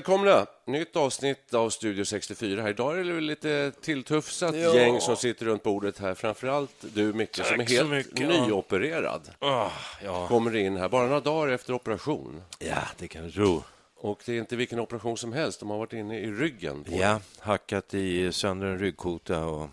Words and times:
Välkomna! 0.00 0.46
Nytt 0.66 0.96
avsnitt 0.96 1.54
av 1.54 1.70
Studio 1.70 2.04
64. 2.04 2.62
Här 2.62 2.70
idag 2.70 2.98
är 3.00 3.04
det 3.04 3.20
lite 3.20 3.72
tilltufsat 3.80 4.54
gäng 4.54 5.00
som 5.00 5.16
sitter 5.16 5.46
runt 5.46 5.62
bordet 5.62 5.98
här. 5.98 6.14
Framförallt 6.14 6.70
du, 6.80 7.12
Micke, 7.12 7.36
som 7.36 7.60
är 7.60 7.66
helt 7.66 7.90
mycket, 7.90 8.20
ja. 8.20 8.46
nyopererad. 8.46 9.30
Ah, 9.38 9.70
ja. 10.04 10.28
Kommer 10.28 10.56
in 10.56 10.76
här 10.76 10.88
bara 10.88 11.06
några 11.06 11.20
dagar 11.20 11.52
efter 11.52 11.72
operation. 11.72 12.42
ja, 12.58 12.76
det 12.98 13.08
kan 13.08 13.24
du 13.24 13.30
tro. 13.30 13.62
Och 13.96 14.22
det 14.26 14.32
är 14.32 14.38
inte 14.38 14.56
vilken 14.56 14.80
operation 14.80 15.16
som 15.16 15.32
helst. 15.32 15.60
De 15.60 15.70
har 15.70 15.78
varit 15.78 15.92
inne 15.92 16.18
i 16.18 16.30
ryggen. 16.30 16.84
Ja, 16.88 17.20
hackat 17.38 17.94
i 17.94 18.32
sönder 18.32 18.66
en 18.66 18.78
ryggkota 18.78 19.44
och 19.44 19.68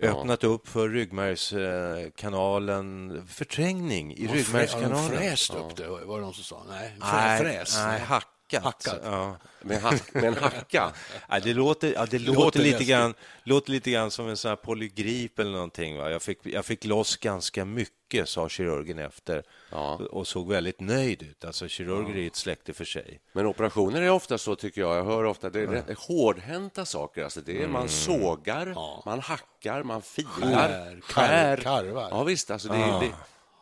öppnat 0.00 0.44
upp 0.44 0.68
för 0.68 0.88
ryggmärgskanalen. 0.88 3.22
Förträngning 3.28 4.14
i 4.14 4.26
Har 4.26 4.34
de 4.34 4.38
ryggmärgskanalen. 4.40 5.18
fräst 5.18 5.54
upp 5.54 5.76
det? 5.76 5.88
Var 5.88 6.16
det 6.16 6.22
någon 6.24 6.34
som 6.34 6.44
sa? 6.44 6.62
Nej, 6.68 6.92
Nej, 7.00 7.40
fräs. 7.40 7.76
nej, 7.76 8.00
hackat. 8.52 8.64
Hackat. 8.64 9.00
Ja. 9.04 9.36
Med, 9.60 9.80
hack, 9.82 10.14
med 10.14 10.24
en 10.24 10.34
hacka. 10.36 10.92
Nej, 11.28 11.40
det 11.44 11.54
låter, 11.54 11.92
ja, 11.94 12.06
det 12.10 12.18
låter, 12.18 12.40
Låter 12.40 12.60
lite, 12.60 12.84
grann, 12.84 13.14
låter 13.44 13.70
lite 13.72 13.90
grann 13.90 14.10
som 14.10 14.28
en 14.28 14.36
sån 14.36 14.48
här 14.48 14.56
polygrip 14.56 15.38
eller 15.38 15.50
någonting. 15.50 15.96
Va? 15.98 16.10
Jag, 16.10 16.22
fick, 16.22 16.38
jag 16.42 16.64
fick 16.64 16.84
loss 16.84 17.16
ganska 17.16 17.64
mycket, 17.64 18.28
sa 18.28 18.48
kirurgen 18.48 18.98
efter, 18.98 19.42
Ja. 19.70 19.94
och 20.10 20.26
såg 20.26 20.48
väldigt 20.48 20.80
nöjd 20.80 21.22
ut. 21.22 21.44
Alltså, 21.44 21.68
kirurger 21.68 22.16
är 22.22 22.26
ett 22.26 22.36
släkte 22.36 22.72
för 22.72 22.84
sig. 22.84 23.20
Men 23.32 23.46
operationer 23.46 24.02
är 24.02 24.10
ofta 24.10 24.38
så, 24.38 24.56
tycker 24.56 24.80
jag. 24.80 24.96
Jag 24.96 25.04
hör 25.04 25.24
ofta 25.24 25.50
det 25.50 25.60
är 25.60 25.66
rätt 25.66 25.98
hårdhänta 25.98 26.84
saker. 26.84 27.24
Alltså 27.24 27.40
det 27.40 27.52
är, 27.52 27.56
Mm. 27.56 27.72
Man 27.72 27.88
sågar, 27.88 28.74
man 29.06 29.20
hackar, 29.20 29.82
man 29.82 30.02
filar, 30.02 30.30
Skär, 30.30 31.00
skär. 31.00 31.56
kar- 31.56 31.62
karvar. 31.62 32.08
Ja, 32.10 32.24
visst. 32.24 32.50
Alltså 32.50 32.68
det, 32.68 32.76
är 32.76 33.00
det, 33.00 33.12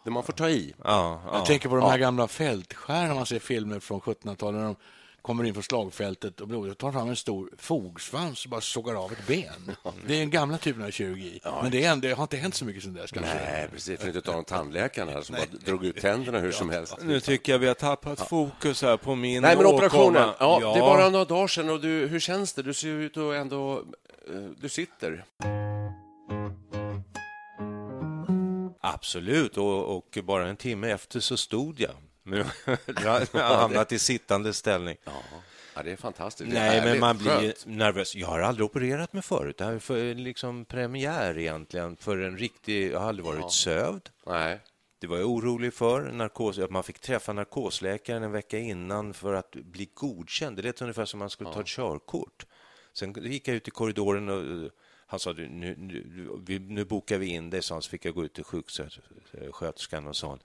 det 0.04 0.10
man 0.10 0.22
får 0.22 0.32
ta 0.32 0.48
i. 0.48 0.74
Ja, 0.84 1.20
ja. 1.26 1.36
Jag 1.36 1.46
tänker 1.46 1.68
på 1.68 1.76
de 1.76 1.90
här 1.90 1.98
gamla 1.98 2.28
fältskärna 2.28 3.14
man 3.14 3.26
ser 3.26 3.38
filmer 3.38 3.80
från 3.80 4.00
1700-talet 4.00 4.60
när 4.60 4.64
de 4.66 4.76
kommer 5.22 5.44
in 5.44 5.54
från 5.54 5.62
slagfältet 5.62 6.40
och 6.40 6.48
blodet 6.48 6.78
tar 6.78 6.92
fram 6.92 7.08
en 7.08 7.16
stor 7.16 7.50
fogsvans 7.58 8.44
och 8.44 8.50
bara 8.50 8.60
sågar 8.60 8.94
av 9.04 9.12
ett 9.12 9.26
ben. 9.26 9.76
Det 10.06 10.14
är 10.14 10.18
den 10.18 10.30
gamla 10.30 10.58
typen 10.58 10.82
av 10.84 10.90
kirurgi. 10.90 11.40
Men 11.62 11.70
det, 11.70 11.84
är 11.84 11.92
ändå, 11.92 12.08
det 12.08 12.14
har 12.14 12.22
inte 12.22 12.36
hänt 12.36 12.54
så 12.54 12.64
mycket 12.64 12.82
sedan 12.82 12.94
dess. 12.94 13.10
Kanske. 13.10 13.34
Nej, 13.34 13.68
precis. 13.72 14.00
För 14.00 14.08
att 14.08 14.14
inte 14.16 14.26
tala 14.26 14.38
om 14.38 14.44
tandläkaren 14.44 15.08
här 15.08 15.22
som 15.22 15.36
bara 15.36 15.58
drog 15.64 15.84
ut 15.84 16.00
tänderna 16.00 16.38
hur 16.38 16.52
som 16.52 16.70
helst. 16.70 16.94
Nu 17.02 17.20
tycker 17.20 17.52
jag 17.52 17.58
vi 17.58 17.66
har 17.66 17.74
tappat 17.74 18.20
fokus 18.28 18.82
här 18.82 18.96
på 18.96 19.14
min 19.14 19.42
Nej, 19.42 19.56
men 19.56 19.66
operationen. 19.66 20.28
åkomma. 20.28 20.34
Ja, 20.62 20.72
Det 20.74 20.78
är 20.78 20.80
bara 20.80 21.08
några 21.08 21.24
dagar 21.24 21.48
sedan. 21.48 21.70
Och 21.70 21.80
du, 21.80 22.06
hur 22.06 22.20
känns 22.20 22.52
det? 22.52 22.62
Du 22.62 22.74
ser 22.74 22.88
ut 22.88 23.16
att 23.16 23.34
ändå... 23.34 23.78
eh, 24.28 24.34
Du 24.60 24.68
sitter. 24.68 25.24
Absolut, 28.86 29.56
och, 29.56 29.96
och 29.96 30.18
bara 30.24 30.48
en 30.48 30.56
timme 30.56 30.90
efter 30.90 31.20
så 31.20 31.36
stod 31.36 31.80
jag. 31.80 31.94
Men 32.22 32.38
jag 32.86 33.20
har 33.32 33.56
hamnat 33.56 33.92
i 33.92 33.98
sittande 33.98 34.52
ställning. 34.52 34.96
Ja, 35.04 35.12
ja 35.74 35.82
det 35.82 35.92
är 35.92 35.96
fantastiskt. 35.96 36.50
Det 36.50 36.58
är 36.58 36.82
Nej, 36.82 36.90
men 36.90 37.00
man 37.00 37.18
blir 37.18 37.30
Skönt. 37.30 37.66
nervös. 37.66 38.14
Jag 38.14 38.26
har 38.26 38.40
aldrig 38.40 38.64
opererat 38.64 39.12
mig 39.12 39.22
förut. 39.22 39.58
Det 39.58 39.64
här 39.64 39.72
är 39.72 39.78
för, 39.78 40.14
liksom 40.14 40.64
premiär 40.64 41.38
egentligen 41.38 41.96
för 41.96 42.18
en 42.18 42.38
riktig... 42.38 42.92
Jag 42.92 43.00
har 43.00 43.08
aldrig 43.08 43.26
varit 43.26 43.52
sövd. 43.52 44.10
Nej. 44.26 44.60
Det 44.98 45.06
var 45.06 45.16
jag 45.16 45.30
orolig 45.30 45.74
för. 45.74 46.12
Narkos, 46.12 46.58
att 46.58 46.70
man 46.70 46.84
fick 46.84 46.98
träffa 46.98 47.32
narkosläkaren 47.32 48.22
en 48.22 48.32
vecka 48.32 48.58
innan 48.58 49.14
för 49.14 49.34
att 49.34 49.50
bli 49.50 49.90
godkänd. 49.94 50.56
Det 50.56 50.62
lät 50.62 50.82
ungefär 50.82 51.04
som 51.04 51.18
man 51.18 51.30
skulle 51.30 51.52
ta 51.52 51.60
ett 51.60 51.66
körkort. 51.66 52.46
Sen 52.92 53.14
gick 53.22 53.48
jag 53.48 53.56
ut 53.56 53.68
i 53.68 53.70
korridoren 53.70 54.28
och 54.28 54.70
han 55.14 55.20
sa 55.20 55.32
nu, 55.32 55.74
nu, 55.78 56.58
nu 56.58 56.84
bokar 56.84 57.18
vi 57.18 57.26
in 57.26 57.50
dig, 57.50 57.62
sa 57.62 57.74
han. 57.74 57.82
Så 57.82 57.90
fick 57.90 58.04
jag 58.04 58.14
gå 58.14 58.24
ut 58.24 58.34
till 58.34 58.44
sjuksköterskan 58.44 60.06
och 60.06 60.16
sa 60.16 60.38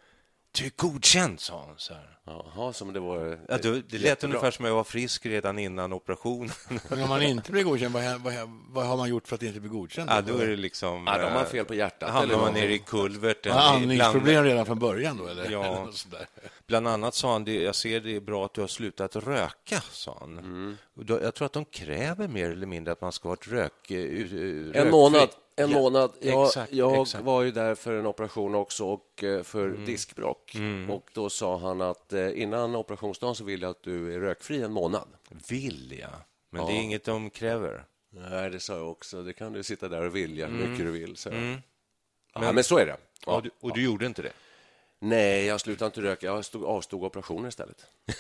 du 0.52 0.66
är 0.66 0.72
godkänd, 0.76 1.40
sa 1.40 1.64
hon. 1.66 1.76
Så 1.78 1.94
här. 1.94 2.20
Jaha, 2.26 2.74
som 2.74 2.94
det 2.94 3.00
var... 3.00 3.40
Ja, 3.48 3.58
det, 3.58 3.82
det 3.82 3.98
lät 3.98 4.02
jättebra. 4.02 4.38
ungefär 4.38 4.52
som 4.52 4.66
jag 4.66 4.74
var 4.74 4.84
frisk 4.84 5.26
redan 5.26 5.60
innan 5.60 5.94
operationen. 5.94 6.52
Men 6.90 7.04
om 7.04 7.10
man 7.10 7.22
inte 7.22 7.52
blir 7.52 7.64
godkänd, 7.64 7.94
vad, 7.94 8.22
vad, 8.22 8.34
vad 8.70 8.86
har 8.86 8.98
man 8.98 9.10
gjort 9.10 9.28
för 9.28 9.36
att 9.36 9.44
inte 9.44 9.60
bli 9.60 9.70
godkänd? 9.70 10.10
ja, 10.10 10.22
då 10.22 10.38
är 10.38 10.48
det 10.48 10.56
liksom... 10.56 11.08
Ja, 11.08 11.18
då 11.18 11.24
har 11.24 11.32
man 11.32 11.44
eh, 11.44 11.50
fel 11.50 11.66
på 11.66 11.74
hjärtat. 11.74 12.10
hamnar 12.10 12.34
eller 12.34 12.44
man 12.44 12.54
nere 12.54 12.74
i 12.74 12.80
kulverten. 12.80 13.52
Har 13.52 13.62
andningsproblem 13.62 14.44
redan 14.44 14.66
från 14.66 14.80
början 14.80 15.18
då? 15.18 15.28
Eller? 15.28 15.52
Ja. 15.52 15.64
Eller. 16.12 16.28
Bland 16.68 16.88
annat 16.88 17.16
sa 17.16 17.32
han, 17.32 17.46
jag 17.46 17.76
ser 17.76 18.00
det 18.00 18.16
är 18.16 18.20
bra 18.20 18.46
att 18.46 18.54
du 18.54 18.62
har 18.62 18.68
slutat 18.68 19.16
röka, 19.16 19.82
sa 19.92 20.18
han. 20.20 20.38
Mm. 20.38 20.78
Jag 21.08 21.36
tror 21.36 21.46
att 21.46 21.54
de 21.54 21.66
kräver 21.66 22.28
mer 22.28 22.50
eller 22.50 22.68
mindre 22.68 22.92
att 22.92 23.02
man 23.02 23.12
ska 23.12 23.30
ha 23.30 23.34
ett 23.34 23.48
rök, 23.48 23.92
eh, 23.92 23.98
uh, 23.98 24.20
rökfri. 24.20 24.72
En 24.74 24.92
månad. 24.92 25.30
En 25.60 25.72
Ja, 25.72 25.80
månad. 25.80 26.12
Jag, 26.22 26.46
exakt, 26.48 26.74
jag 26.74 27.02
exakt. 27.02 27.24
var 27.24 27.42
ju 27.44 27.52
där 27.52 27.76
för 27.76 27.94
en 27.94 28.06
operation 28.06 28.56
också 28.56 28.86
och 28.86 29.24
eh, 29.24 29.44
för 29.44 29.66
Mm. 29.68 29.86
diskbråck. 29.86 30.56
Och 30.90 31.10
då 31.14 31.30
sa 31.30 31.58
han 31.58 31.82
att 31.82 32.14
eh, 32.14 32.42
innan 32.42 32.76
operationsdagen 32.76 33.36
så 33.36 33.44
vill 33.44 33.62
jag 33.62 33.70
att 33.72 33.84
du 33.84 34.14
är 34.16 34.20
rökfri 34.20 34.62
en 34.62 34.72
månad. 34.72 35.08
Vill 35.50 35.98
jag, 36.00 36.10
men 36.50 36.66
det 36.66 36.72
är 36.72 36.82
inget 36.82 37.04
de 37.04 37.30
kräver. 37.30 37.84
Nej, 38.10 38.50
det 38.50 38.60
sa 38.60 38.74
jag 38.74 38.92
också. 38.92 39.24
Det 39.24 39.34
kan 39.34 39.54
du 39.54 39.64
sitta 39.64 39.88
där 39.88 40.06
och 40.06 40.16
vilja 40.16 40.48
hur 40.48 40.68
mycket 40.68 40.86
du 40.86 40.92
vill. 40.92 41.18
Så. 41.18 41.30
Mm. 41.30 41.58
Ja, 42.34 42.52
men, 42.52 42.64
så 42.64 42.78
är 42.78 42.86
det. 42.86 42.98
Ja. 43.26 43.36
och 43.36 43.44
du, 43.44 43.50
och 43.60 43.74
du 43.74 43.84
gjorde 43.84 44.06
inte 44.06 44.22
det? 44.22 44.32
Nej, 45.00 45.46
jag 45.46 45.62
slutade 45.62 45.86
inte 45.86 46.02
röka. 46.02 46.26
Jag 46.26 46.46
stod, 46.46 46.64
avstod 46.66 47.04
operationer 47.04 47.50
istället. 47.50 47.86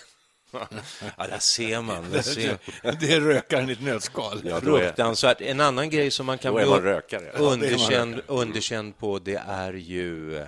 Ja, 0.52 1.28
där 1.28 1.40
ser 1.40 1.82
man. 1.82 2.12
Där 2.12 2.22
ser. 2.22 2.58
Det 3.00 3.14
är 3.14 3.22
rökaren 3.22 3.70
i 3.70 3.74
ett 3.74 3.82
nötskal. 3.82 4.42
Ja, 4.44 4.62
Fruktansvärt. 4.62 5.42
En 5.42 5.62
annan 5.62 5.90
grej 5.90 6.12
som 6.12 6.26
man 6.26 6.38
kan 6.38 6.54
bli 6.54 6.64
rökare. 6.82 7.32
underkänd, 7.54 8.22
underkänd 8.28 8.98
på 8.98 9.20
det 9.20 9.44
är 9.48 9.74
ju 9.74 10.38
eh, 10.38 10.46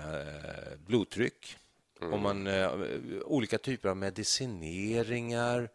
blodtryck. 0.88 1.58
Om 2.02 2.22
man, 2.22 2.48
eh, 2.48 2.72
olika 3.26 3.58
typer 3.58 3.90
av 3.90 3.98
medicineringar. 3.98 5.70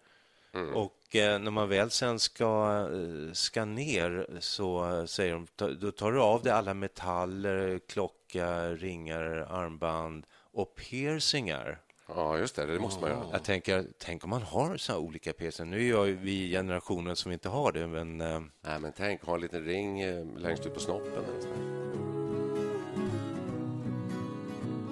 Och 0.75 1.17
eh, 1.17 1.39
när 1.39 1.51
man 1.51 1.69
väl 1.69 1.91
sen 1.91 2.19
ska, 2.19 2.89
ska 3.33 3.65
ner 3.65 4.27
så 4.41 5.05
säger 5.07 5.33
de, 5.35 5.47
ta- 5.47 5.69
då 5.71 5.91
tar 5.91 6.13
du 6.13 6.21
av 6.21 6.43
dig 6.43 6.53
alla 6.53 6.75
metaller, 6.75 7.81
klocka, 7.89 8.69
ringar, 8.71 9.25
armband 9.51 10.27
och 10.53 10.75
piercingar. 10.75 11.79
Ja, 12.09 12.39
just 12.39 12.57
det. 12.57 12.67
Det 12.67 12.79
måste 12.79 13.01
man 13.01 13.11
göra. 13.11 13.27
Jag 13.33 13.45
tänker, 13.45 13.87
tänk 13.99 14.25
om 14.25 14.31
man 14.31 14.43
har 14.43 14.77
så 14.77 14.99
olika 14.99 15.33
piercingar. 15.33 15.71
Nu 15.71 15.91
är 15.91 16.05
vi 16.05 16.51
generationen 16.51 17.17
som 17.17 17.33
inte 17.33 17.49
har 17.49 17.73
det, 17.73 17.87
men 17.87 18.21
eh, 18.21 18.41
Nej, 18.61 18.81
men 18.81 18.93
tänk, 18.97 19.23
ha 19.23 19.35
en 19.35 19.41
liten 19.41 19.65
ring 19.65 20.01
eh, 20.01 20.27
längst 20.37 20.67
ut 20.67 20.75
på 20.75 20.81
snoppen. 20.81 21.25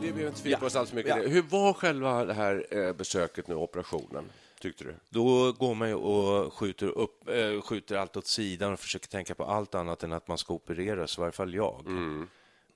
Vi 0.00 0.12
behöver 0.12 0.26
inte 0.28 0.42
fördjupa 0.42 0.66
oss 0.66 0.76
alls 0.76 0.88
för 0.88 0.96
mycket. 0.96 1.22
det. 1.22 1.28
Hur 1.28 1.42
var 1.42 1.72
själva 1.72 2.24
det 2.24 2.34
här 2.34 2.66
eh, 2.70 2.92
besöket 2.92 3.48
nu, 3.48 3.54
operationen, 3.54 4.24
tyckte 4.60 4.84
du? 4.84 4.94
Då 5.10 5.52
går 5.52 5.74
man 5.74 5.88
ju 5.88 5.94
och 5.94 6.52
skjuter, 6.52 6.86
upp, 6.86 7.28
skjuter 7.64 7.96
allt 7.96 8.16
åt 8.16 8.26
sidan 8.26 8.72
och 8.72 8.80
försöker 8.80 9.08
tänka 9.08 9.34
på 9.34 9.44
allt 9.44 9.74
annat 9.74 10.02
än 10.02 10.12
att 10.12 10.28
man 10.28 10.38
ska 10.38 10.54
opereras, 10.54 11.18
i 11.18 11.20
varje 11.20 11.32
fall 11.32 11.54
jag. 11.54 11.84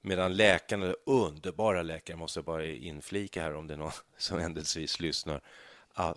Medan 0.00 0.36
läkarna, 0.36 0.94
underbara 1.06 1.82
läkare, 1.82 2.16
måste 2.16 2.38
jag 2.38 2.44
bara 2.44 2.66
inflika 2.66 3.42
här 3.42 3.54
om 3.54 3.66
det 3.66 3.74
är 3.74 3.78
någon 3.78 3.92
som 4.18 4.38
händelsevis 4.38 5.00
lyssnar, 5.00 5.40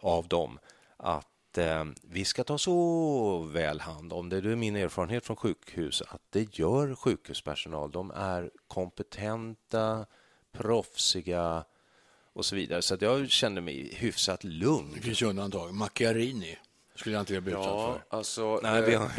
av 0.01 0.27
dem, 0.27 0.59
att 0.97 1.57
eh, 1.57 1.85
vi 2.01 2.25
ska 2.25 2.43
ta 2.43 2.57
så 2.57 3.39
väl 3.39 3.79
hand 3.79 4.13
om 4.13 4.29
det. 4.29 4.41
Det 4.41 4.51
är 4.51 4.55
min 4.55 4.75
erfarenhet 4.75 5.25
från 5.25 5.35
sjukhus 5.35 6.01
att 6.01 6.21
det 6.29 6.57
gör 6.57 6.95
sjukhuspersonal. 6.95 7.91
De 7.91 8.11
är 8.11 8.51
kompetenta, 8.67 10.05
proffsiga 10.51 11.63
och 12.33 12.45
så 12.45 12.55
vidare. 12.55 12.81
Så 12.81 12.93
att 12.93 13.01
jag 13.01 13.29
kände 13.29 13.61
mig 13.61 13.95
hyfsat 13.95 14.43
lugn. 14.43 14.91
Det 14.95 15.01
finns 15.01 15.21
undantag. 15.21 15.73
Macchiarini 15.73 16.57
skulle 16.95 17.15
jag 17.15 17.21
inte 17.21 17.33
vilja 17.33 17.41
bli 17.41 17.51
utsatt 17.51 17.65
Ja, 17.65 17.99
för. 18.09 18.17
alltså... 18.17 18.59
Nej, 18.63 18.81
vi 18.81 18.93
eh, 18.93 18.99
har, 19.01 19.09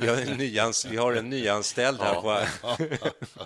vi 0.00 0.08
har, 0.08 0.16
en, 0.16 0.38
nyans, 0.38 0.84
vi 0.84 0.96
har 0.96 1.12
en 1.12 1.30
nyanställd 1.30 2.00
här. 2.00 2.20
På, 2.20 2.46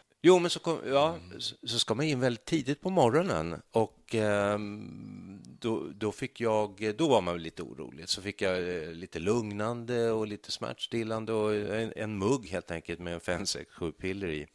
jo, 0.22 0.38
men 0.38 0.50
så, 0.50 0.60
kom, 0.60 0.78
ja, 0.86 1.16
så 1.62 1.78
ska 1.78 1.94
man 1.94 2.06
in 2.06 2.20
väldigt 2.20 2.44
tidigt 2.44 2.80
på 2.80 2.90
morgonen 2.90 3.62
och 3.70 4.14
ehm, 4.14 5.42
då, 5.60 5.88
då 5.94 6.12
fick 6.12 6.40
jag, 6.40 6.94
då 6.98 7.08
var 7.08 7.20
man 7.20 7.42
lite 7.42 7.62
orolig. 7.62 8.08
Så 8.08 8.22
fick 8.22 8.42
jag 8.42 8.58
eh, 8.58 8.92
lite 8.92 9.18
lugnande 9.18 10.10
och 10.10 10.26
lite 10.26 10.52
smärtstillande 10.52 11.32
och 11.32 11.54
en, 11.54 11.92
en 11.96 12.18
mugg 12.18 12.48
helt 12.48 12.70
enkelt 12.70 13.00
med 13.00 13.14
en 13.14 13.20
fem, 13.20 13.46
sex, 13.46 13.72
sju 13.74 13.92
piller 13.92 14.28
i. 14.28 14.46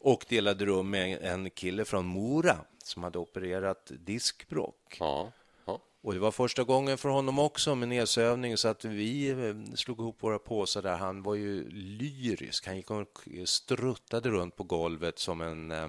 Och 0.00 0.24
delade 0.28 0.64
rum 0.66 0.90
med 0.90 1.18
en 1.22 1.50
kille 1.50 1.84
från 1.84 2.06
Mora 2.06 2.56
som 2.84 3.02
hade 3.02 3.18
opererat 3.18 3.92
diskbråck. 3.98 4.96
Ja. 5.00 5.32
Och 6.00 6.14
det 6.14 6.20
var 6.20 6.30
första 6.30 6.64
gången 6.64 6.98
för 6.98 7.08
honom 7.08 7.38
också 7.38 7.74
med 7.74 7.88
nedsövning 7.88 8.56
så 8.56 8.68
att 8.68 8.84
vi 8.84 9.28
eh, 9.30 9.74
slog 9.74 9.98
ihop 10.00 10.22
våra 10.22 10.38
påsar 10.38 10.82
där. 10.82 10.96
Han 10.96 11.22
var 11.22 11.34
ju 11.34 11.68
lyrisk. 11.70 12.66
Han 12.66 12.76
gick 12.76 12.90
och 12.90 13.28
struttade 13.44 14.28
runt 14.30 14.56
på 14.56 14.64
golvet 14.64 15.18
som 15.18 15.40
en, 15.40 15.70
eh, 15.70 15.88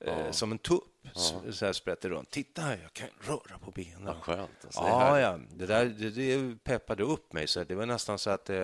eh, 0.00 0.30
som 0.30 0.52
en 0.52 0.58
tupp. 0.58 0.84
Så, 1.14 1.52
så 1.52 1.66
här 1.66 1.72
sprätte 1.72 2.08
runt. 2.08 2.30
Titta 2.30 2.76
jag 2.82 2.92
kan 2.92 3.08
röra 3.20 3.58
på 3.58 3.70
benen. 3.70 4.04
Vad 4.04 4.16
skönt. 4.16 4.50
Alltså, 4.64 4.80
det 4.80 4.88
Ja, 4.88 4.98
härligt. 4.98 5.48
ja. 5.50 5.56
Det, 5.56 5.66
där, 5.66 5.84
det, 5.84 6.10
det 6.10 6.64
peppade 6.64 7.02
upp 7.02 7.32
mig. 7.32 7.46
Så 7.46 7.64
det 7.64 7.74
var 7.74 7.86
nästan 7.86 8.18
så 8.18 8.30
att 8.30 8.44
det, 8.44 8.60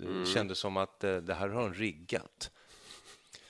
det 0.00 0.06
Mm. 0.06 0.26
kändes 0.26 0.58
som 0.58 0.76
att 0.76 1.00
det 1.00 1.34
här 1.34 1.48
har 1.48 1.60
de 1.62 1.74
riggat. 1.74 2.50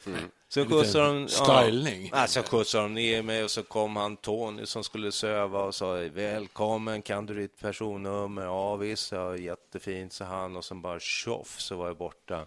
Mm. 0.06 0.20
Så 0.52 0.66
skjutsade 0.66 1.04
de... 1.04 1.28
styling. 1.28 2.10
Ja, 2.12 2.26
så 2.26 2.43
skjutsade 2.43 2.84
de 2.84 2.94
ner 2.94 3.22
mig 3.22 3.44
och 3.44 3.50
så 3.50 3.62
kom 3.62 3.96
han 3.96 4.16
Tony 4.16 4.66
som 4.66 4.84
skulle 4.84 5.12
söva 5.12 5.62
och 5.62 5.75
sa 5.75 5.93
välkommen, 5.94 7.02
kan 7.02 7.26
du 7.26 7.34
ditt 7.34 7.58
personnummer? 7.58 8.43
Ja 8.43 8.76
visst, 8.76 9.12
ja, 9.12 9.37
jättefint, 9.37 10.12
sa 10.12 10.25
han 10.25 10.56
och 10.56 10.64
sen 10.64 10.82
bara 10.82 11.00
tjoff 11.00 11.60
så 11.60 11.76
var 11.76 11.87
jag 11.87 11.96
borta. 11.96 12.46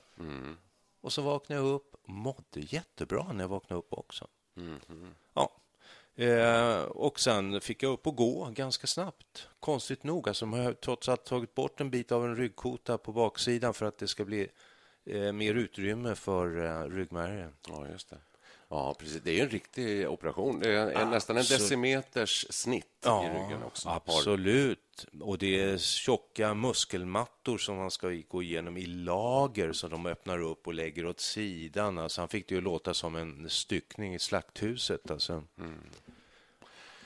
Och 1.01 1.13
så 1.13 1.21
vaknade 1.21 1.61
jag 1.61 1.69
upp, 1.69 1.95
mådde 2.05 2.59
jättebra 2.59 3.33
när 3.33 3.43
jag 3.43 3.49
vaknade 3.49 3.79
upp 3.79 3.93
också. 3.93 4.27
Ja. 5.33 5.51
Eh, 6.23 6.81
och 6.81 7.19
sen 7.19 7.61
fick 7.61 7.83
jag 7.83 7.91
upp 7.91 8.07
och 8.07 8.15
gå 8.15 8.49
ganska 8.51 8.87
snabbt. 8.87 9.47
Konstigt 9.59 10.03
nog, 10.03 10.27
alltså, 10.27 10.45
man 10.45 10.59
har 10.59 10.73
trots 10.73 11.09
allt 11.09 11.25
tagit 11.25 11.55
bort 11.55 11.81
en 11.81 11.89
bit 11.89 12.11
av 12.11 12.25
en 12.25 12.35
ryggkota 12.35 12.97
på 12.97 13.11
baksidan 13.11 13.73
för 13.73 13.85
att 13.85 13.97
det 13.97 14.07
ska 14.07 14.25
bli 14.25 14.49
eh, 15.05 15.31
mer 15.31 15.53
utrymme 15.55 16.15
för 16.15 16.65
eh, 16.65 16.89
ryggmärgen. 16.89 17.51
Ja, 17.67 17.87
just 17.87 18.09
det. 18.09 18.17
Ja, 18.69 18.95
precis. 18.99 19.21
Det 19.23 19.31
är 19.31 19.33
ju 19.33 19.41
en 19.41 19.49
riktig 19.49 20.09
operation. 20.09 20.59
Det 20.59 20.69
är 20.69 20.91
en, 20.91 21.09
nästan 21.09 21.37
en 21.37 21.43
decimeters 21.43 22.45
snitt 22.49 23.05
i 23.05 23.27
ryggen 23.27 23.63
också. 23.63 23.89
Absolut. 23.89 25.05
Och 25.21 25.37
det 25.37 25.61
är 25.61 25.77
tjocka 25.77 26.53
muskelmattor 26.53 27.57
som 27.57 27.77
man 27.77 27.91
ska 27.91 28.21
gå 28.27 28.43
igenom 28.43 28.77
i 28.77 28.85
lager 28.85 29.73
som 29.73 29.89
de 29.89 30.05
öppnar 30.05 30.39
upp 30.41 30.67
och 30.67 30.73
lägger 30.73 31.05
åt 31.05 31.19
sidan. 31.19 31.97
Alltså, 31.97 32.21
han 32.21 32.27
fick 32.27 32.49
det 32.49 32.55
ju 32.55 32.61
låta 32.61 32.93
som 32.93 33.15
en 33.15 33.49
styckning 33.49 34.15
i 34.15 34.19
slakthuset. 34.19 35.11
Alltså. 35.11 35.43
Mm. 35.59 35.79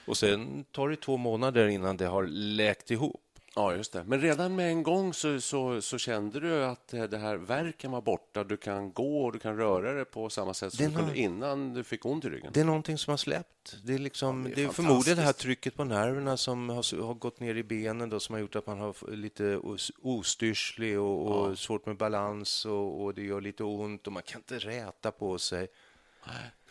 Och 0.06 0.18
sen 0.18 0.64
tar 0.72 0.90
det 0.90 0.96
två 0.96 1.18
månader 1.18 1.68
innan 1.68 1.98
det 1.98 2.06
har 2.06 2.28
läkt 2.28 2.92
ihop. 2.92 3.29
Ja, 3.56 3.76
just 3.76 3.94
det. 3.94 4.04
Men 4.04 4.22
redan 4.22 4.56
med 4.56 4.70
en 4.70 4.84
gång 4.84 5.14
så, 5.14 5.42
så, 5.42 5.82
så 5.82 5.98
kände 5.98 6.40
du 6.40 6.64
att 6.66 6.88
det 6.88 7.18
här 7.18 7.36
verken 7.36 7.92
var 7.92 8.02
borta. 8.02 8.44
Du 8.44 8.58
kan 8.58 8.94
gå 8.94 9.26
och 9.26 9.34
du 9.34 9.40
kan 9.40 9.58
röra 9.58 9.94
dig 9.94 10.06
på 10.06 10.30
samma 10.30 10.54
sätt 10.54 10.74
som 10.74 10.86
du 10.86 10.96
kunde 10.96 11.20
innan 11.20 11.74
du 11.74 11.84
fick 11.84 12.06
ont 12.06 12.26
i 12.26 12.30
ryggen. 12.30 12.52
Det 12.54 12.60
är 12.60 12.66
någonting 12.66 12.98
som 12.98 13.12
har 13.12 13.18
släppt. 13.18 13.78
Det 13.84 13.94
är, 13.94 14.00
liksom, 14.00 14.42
Ja, 14.44 14.48
det 14.48 14.52
är 14.54 14.56
det 14.56 14.70
är 14.70 14.74
förmodligen 14.74 15.18
det 15.18 15.24
här 15.24 15.34
trycket 15.34 15.76
på 15.76 15.84
nerverna 15.84 16.38
som 16.38 16.70
har, 16.70 17.02
har 17.06 17.14
gått 17.14 17.40
ner 17.40 17.56
i 17.56 17.64
benen 17.64 18.10
då, 18.10 18.20
som 18.20 18.34
har 18.34 18.40
gjort 18.40 18.56
att 18.56 18.68
man 18.68 18.80
har 18.80 19.12
lite 19.12 19.58
os- 19.58 19.92
ostyrslig 20.02 21.00
och, 21.00 21.28
och 21.28 21.60
svårt 21.60 21.86
med 21.86 21.98
balans 21.98 22.66
och, 22.66 23.04
och 23.04 23.14
det 23.14 23.24
gör 23.24 23.42
lite 23.42 23.64
ont 23.64 24.08
och 24.08 24.14
man 24.14 24.24
kan 24.24 24.40
inte 24.40 24.60
räta 24.60 25.12
på 25.12 25.38
sig. 25.38 25.68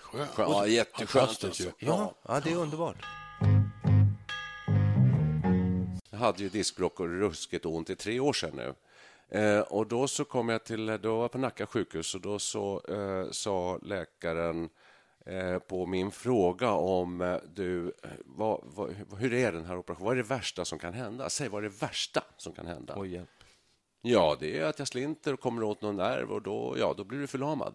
Skönt. 0.00 0.30
Ja, 0.38 0.66
jätteskönt. 0.66 1.44
Alltså. 1.44 1.62
Ja, 1.78 2.14
ja 2.28 2.40
det 2.44 2.52
är 2.52 2.56
underbart. 2.56 2.96
Hade 6.18 6.42
ju 6.42 6.48
diskbråck 6.48 7.00
och 7.00 7.08
ruskigt 7.08 7.66
ont 7.66 7.90
i 7.90 7.94
tre 7.96 8.20
år 8.20 8.32
sedan 8.32 8.56
nu. 8.56 8.74
Eh, 9.38 9.60
och 9.60 9.86
då 9.86 10.08
så 10.08 10.24
kom 10.24 10.48
jag 10.48 10.64
till, 10.64 10.86
då 10.86 11.16
var 11.16 11.24
jag 11.24 11.32
på 11.32 11.38
Nacka 11.38 11.66
sjukhus 11.66 12.14
och 12.14 12.20
då 12.20 12.38
så 12.38 12.82
eh, 12.88 13.30
sa 13.30 13.78
läkaren 13.82 14.68
eh, 15.26 15.58
på 15.58 15.86
min 15.86 16.10
fråga 16.10 16.70
om 16.70 17.20
eh, 17.20 17.36
du, 17.54 17.86
eh, 18.02 18.10
vad, 18.24 18.60
vad, 18.64 18.90
hur 19.18 19.32
är 19.32 19.52
den 19.52 19.64
här 19.64 19.78
operationen? 19.78 20.06
Vad 20.06 20.18
är 20.18 20.22
det 20.22 20.28
värsta 20.28 20.64
som 20.64 20.78
kan 20.78 20.94
hända? 20.94 21.30
Säg 21.30 21.48
vad 21.48 21.64
är 21.64 21.68
det 21.68 21.82
värsta 21.82 22.24
som 22.36 22.52
kan 22.52 22.66
hända? 22.66 22.94
Oj, 22.96 23.12
hjälp. 23.12 23.28
Ja, 24.00 24.36
det 24.40 24.58
är 24.58 24.64
att 24.64 24.78
jag 24.78 24.88
slinter 24.88 25.32
och 25.32 25.40
kommer 25.40 25.62
åt 25.62 25.82
någon 25.82 25.96
nerv 25.96 26.32
och 26.32 26.42
då, 26.42 26.76
ja, 26.78 26.94
då 26.96 27.04
blir 27.04 27.18
du 27.18 27.26
förlamad. 27.26 27.74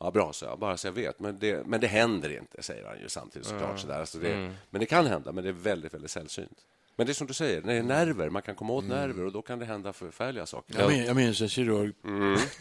Ja, 0.00 0.10
bra, 0.10 0.32
så 0.32 0.44
jag, 0.44 0.58
bara 0.58 0.76
så 0.76 0.86
jag 0.86 0.92
vet. 0.92 1.20
Men 1.20 1.38
det, 1.38 1.66
men 1.66 1.80
det 1.80 1.86
händer 1.86 2.38
inte, 2.38 2.62
säger 2.62 2.84
han 2.84 3.00
ju 3.00 3.08
samtidigt 3.08 3.48
såklart. 3.48 3.78
Så 3.78 3.86
där. 3.86 4.00
Alltså 4.00 4.18
det, 4.18 4.54
Men 4.70 4.80
det 4.80 4.86
kan 4.86 5.06
hända, 5.06 5.32
men 5.32 5.44
det 5.44 5.50
är 5.50 5.52
väldigt, 5.52 5.94
väldigt 5.94 6.10
sällsynt. 6.10 6.66
Men 6.96 7.06
det 7.06 7.12
är 7.12 7.14
som 7.14 7.26
du 7.26 7.34
säger, 7.34 7.60
det 7.62 7.72
är 7.72 7.82
nerver. 7.82 8.30
Man 8.30 8.42
kan 8.42 8.54
komma 8.54 8.72
åt 8.72 8.84
nerver 8.84 9.24
och 9.24 9.32
då 9.32 9.42
kan 9.42 9.58
det 9.58 9.64
hända 9.64 9.92
förfärliga 9.92 10.46
saker. 10.46 10.78
Jag, 10.78 10.90
min, 10.90 11.04
jag 11.04 11.16
minns 11.16 11.40
en 11.40 11.48
kirurg 11.48 11.94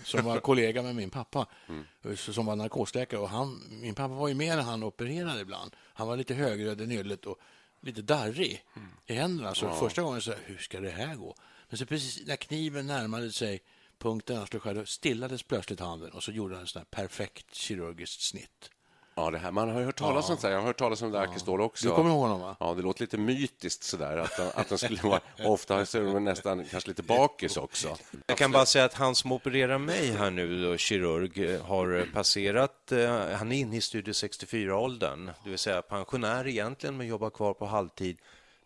som 0.04 0.26
var 0.26 0.40
kollega 0.40 0.82
med 0.82 0.96
min 0.96 1.10
pappa, 1.10 1.48
som 2.16 2.46
var 2.46 2.56
narkosläkare. 2.56 3.20
Och 3.20 3.30
han, 3.30 3.64
min 3.70 3.96
pappa 3.96 4.14
var 4.14 4.28
ju 4.28 4.34
med 4.34 4.58
när 4.58 4.64
han 4.64 4.84
opererade 4.84 5.42
ibland. 5.42 5.76
Han 5.94 6.08
var 6.08 6.18
lite 6.18 6.34
högröd 6.34 6.82
i 6.82 6.88
nyllet 6.88 7.26
och 7.26 7.40
lite 7.82 8.02
darrig 8.02 8.64
i 9.06 9.14
händerna. 9.14 9.56
Så 9.56 9.72
första 9.72 10.02
gången 10.02 10.22
så 10.22 10.34
hur 10.46 10.58
ska 10.58 10.80
det 10.80 10.90
här 10.90 11.16
gå? 11.16 11.36
Men 11.70 11.78
så 11.78 11.86
precis 11.86 12.28
när 12.28 12.36
kniven 12.36 12.88
närmade 12.88 13.32
sig 13.32 13.62
punkten 14.00 14.38
han 14.38 14.48
skulle 14.48 14.62
skära, 14.62 14.86
stillades 14.86 15.44
plötsligt 15.44 15.80
handen 15.80 16.12
och 16.12 16.24
så 16.24 16.32
gjorde 16.32 16.56
han 16.56 16.62
en 16.62 16.68
sån 16.68 16.80
här 16.80 16.86
perfekt 16.86 17.56
kirurgiskt 17.56 18.22
snitt. 18.22 18.70
Ja, 19.20 19.32
det 19.32 19.38
här, 19.38 19.52
man 19.52 19.70
har 19.70 19.80
ju 19.80 19.86
hört 19.86 19.96
talas 19.96 20.30
om 20.30 20.38
det. 20.42 20.50
Jag 20.50 20.58
har 20.58 20.66
hört 20.66 20.78
talas 20.78 21.02
om 21.02 21.12
Darkestål 21.12 21.62
också. 21.62 21.88
Du 21.88 21.96
kommer 21.96 22.10
ihåg 22.10 22.20
honom, 22.20 22.42
va? 22.42 22.56
Ja, 22.60 22.74
det 22.74 22.82
låter 22.82 23.02
lite 23.02 23.18
mytiskt 23.18 23.84
sådär. 23.84 24.18
Att, 24.18 24.40
att 24.40 24.70
den 24.70 24.78
skulle 24.78 25.02
vara... 25.02 25.22
Ofta 25.46 25.86
så 25.86 25.98
är 25.98 26.14
de 26.14 26.24
nästan 26.24 26.66
kanske 26.66 26.90
lite 26.90 27.04
bakis 27.04 27.58
också. 27.58 27.98
Jag 28.28 28.38
kan 28.38 28.52
bara 28.52 28.66
säga 28.66 28.86
att 28.86 28.94
han 28.94 29.16
som 29.16 29.32
opererar 29.32 29.78
mig 29.78 30.12
här 30.12 30.32
nu, 30.32 30.62
då, 30.62 30.78
kirurg, 30.78 31.38
eh, 31.38 31.62
har 31.62 32.08
passerat, 32.14 32.92
eh, 32.92 33.30
han 33.30 33.52
är 33.52 33.60
inne 33.60 33.78
i 33.78 33.82
Studio 33.82 34.12
64-åldern, 34.12 35.26
det 35.44 35.50
vill 35.50 35.60
säga 35.60 35.82
pensionär 35.82 36.48
egentligen, 36.48 36.98
men 36.98 37.08
jobbar 37.08 37.30
kvar 37.30 37.54
på 37.54 37.66
halvtid. 37.66 38.18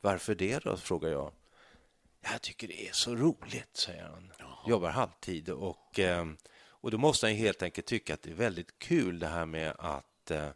Varför 0.02 0.36
det 0.36 0.64
då, 0.64 0.78
frågar 0.78 1.10
jag. 1.10 1.32
Jag 2.32 2.42
tycker 2.42 2.68
det 2.68 2.88
är 2.88 2.94
så 2.94 3.16
roligt, 3.16 3.78
säger 3.78 4.04
han. 4.04 4.32
Jobbar 4.68 4.90
halvtid 4.90 5.50
och, 5.50 6.00
eh, 6.00 6.26
och 6.66 6.92
då 6.92 6.98
måste 6.98 7.26
han 7.26 7.36
helt 7.36 7.64
enkelt 7.64 7.88
tycka 7.88 8.14
att 8.14 8.22
det 8.22 8.30
är 8.30 8.36
väldigt 8.36 8.80
kul 8.80 9.20
det 9.20 9.28
här 9.28 9.46
med 9.46 9.74
att 9.80 10.32
eh, 10.32 10.50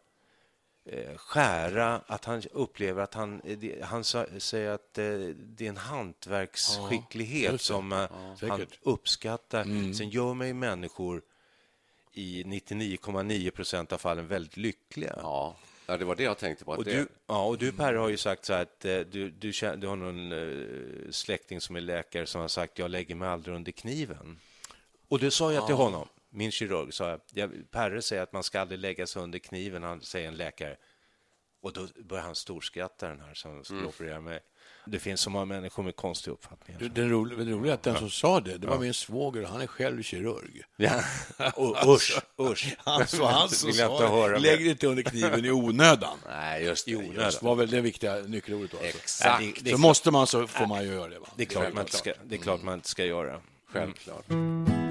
eh, 0.84 1.16
skära, 1.16 2.00
att 2.06 2.24
han 2.24 2.42
upplever 2.52 3.02
att 3.02 3.14
han, 3.14 3.42
han 3.82 4.04
säger 4.04 4.70
att 4.70 4.94
det 4.94 5.60
är 5.60 5.68
en 5.68 5.76
hantverksskicklighet 5.76 7.52
det. 7.52 7.58
som 7.58 7.92
eh, 7.92 8.08
han 8.48 8.66
uppskattar. 8.82 9.92
Sen 9.92 10.08
gör 10.08 10.44
ju 10.44 10.54
människor 10.54 11.22
i 12.12 12.42
99,9 12.42 13.50
procent 13.50 13.92
av 13.92 13.98
fallen 13.98 14.28
väldigt 14.28 14.56
lyckliga. 14.56 15.18
Ja, 15.22 15.56
ja, 15.88 15.96
det 15.96 16.04
var 16.04 16.14
det 16.14 16.22
jag 16.22 16.38
tänkte 16.38 16.64
på. 16.64 16.72
Och 16.72 16.84
det, 16.84 16.92
du, 16.92 17.08
ja, 17.26 17.44
och 17.46 17.58
du 17.58 17.72
Per 17.72 17.94
har 17.94 18.08
ju 18.08 18.16
sagt 18.16 18.44
så 18.44 18.52
här 18.52 18.62
att 18.62 18.84
eh, 18.84 18.98
du, 18.98 19.30
du, 19.30 19.52
känner, 19.52 19.76
du 19.76 19.86
har 19.86 19.96
någon 19.96 20.32
eh, 20.32 21.10
släkting 21.10 21.60
som 21.60 21.76
är 21.76 21.80
läkare 21.80 22.26
som 22.26 22.40
har 22.40 22.48
sagt 22.48 22.78
jag 22.78 22.90
lägger 22.90 23.14
mig 23.14 23.28
aldrig 23.28 23.56
under 23.56 23.72
kniven. 23.72 24.40
Och 25.08 25.18
det 25.18 25.30
sa 25.30 25.52
jag 25.52 25.66
till 25.66 25.74
honom, 25.74 26.08
min 26.30 26.50
kirurg, 26.50 26.94
sa 26.94 27.08
jag, 27.10 27.20
jag, 27.32 27.70
Perre 27.70 28.02
säger 28.02 28.22
att 28.22 28.32
man 28.32 28.42
ska 28.42 28.60
aldrig 28.60 28.80
lägga 28.80 29.06
sig 29.06 29.22
under 29.22 29.38
kniven, 29.38 29.82
han 29.82 30.00
säger 30.00 30.28
en 30.28 30.36
läkare. 30.36 30.76
Och 31.60 31.72
då 31.72 31.86
börjar 31.96 32.24
han 32.24 32.34
storskratta 32.34 33.08
den 33.08 33.20
här 33.20 33.34
som 33.34 33.64
skulle 33.64 33.86
operera 33.86 34.20
mig. 34.20 34.40
Det 34.90 34.98
finns 34.98 35.20
så 35.20 35.30
många 35.30 35.44
människor 35.44 35.82
med 35.82 35.96
konstiga 35.96 36.34
uppfattningar. 36.34 36.80
Det, 36.80 36.88
det, 36.88 37.02
roliga, 37.08 37.38
det 37.44 37.50
roliga 37.52 37.72
är 37.72 37.74
att 37.74 37.82
den 37.82 37.96
som 37.98 38.10
sa 38.10 38.40
det, 38.40 38.58
det 38.58 38.66
var 38.66 38.78
min 38.78 38.94
svåger 38.94 39.42
och 39.42 39.48
han 39.48 39.60
är 39.60 39.66
själv 39.66 40.02
kirurg. 40.02 40.62
Ja. 40.76 41.02
Och, 41.54 41.76
usch, 41.94 42.18
usch. 42.40 42.76
Han, 42.84 43.06
så 43.06 43.24
han 43.26 43.48
som 43.48 43.72
sa 43.72 44.28
det, 44.28 44.38
lägg 44.38 44.58
dig 44.58 44.68
inte 44.70 44.86
under 44.86 45.02
kniven 45.02 45.44
i 45.44 45.50
onödan. 45.50 46.18
Nej, 46.28 46.64
just 46.64 46.86
det. 46.86 46.96
onödan. 46.96 47.24
Just 47.24 47.40
Det 47.40 47.46
var 47.46 47.54
väl 47.54 47.70
det 47.70 47.80
viktiga 47.80 48.14
nyckelordet. 48.16 48.72
Alltså. 48.74 48.86
Exakt. 48.98 49.40
Det- 49.42 49.60
det 49.64 49.70
är 49.70 49.74
Så 49.74 49.80
måste 49.80 50.10
man 50.10 50.26
så 50.26 50.46
får 50.46 50.66
man 50.66 50.84
ju 50.84 50.92
göra 50.92 51.08
det. 51.08 51.18
Va? 51.18 51.28
Det 51.36 51.42
är 51.42 51.46
klart 51.46 51.74
man 51.74 51.82
inte 51.84 51.96
ska, 51.96 52.12
det 52.24 52.34
är 52.34 52.38
klart 52.40 52.62
man 52.62 52.74
inte 52.74 52.88
ska 52.88 53.04
göra. 53.04 53.40
Självklart. 53.72 54.24
Om 54.30 54.87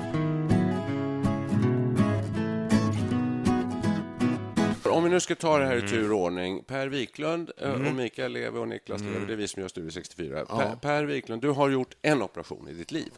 vi 5.07 5.13
nu 5.13 5.19
ska 5.19 5.35
ta 5.35 5.57
det 5.57 5.65
här 5.65 5.85
i 5.85 5.89
tur 5.89 6.11
och 6.13 6.19
ordning. 6.19 6.63
Per 6.63 6.87
Wiklund 6.87 7.51
eh, 7.57 7.71
och 7.71 7.79
Mikael 7.95 8.31
Lewe 8.31 8.59
och 8.59 8.67
Niklas 8.67 9.01
Lewe, 9.01 9.25
det 9.25 9.33
är 9.33 9.37
vi 9.37 9.47
som 9.47 9.61
gör 9.61 9.69
Studio 9.69 9.91
64. 9.91 10.45
Per, 10.45 10.75
per 10.75 11.03
Wiklund, 11.03 11.41
du 11.41 11.49
har 11.49 11.69
gjort 11.69 11.95
en 12.01 12.21
operation 12.21 12.67
i 12.69 12.73
ditt 12.73 12.91
liv. 12.91 13.11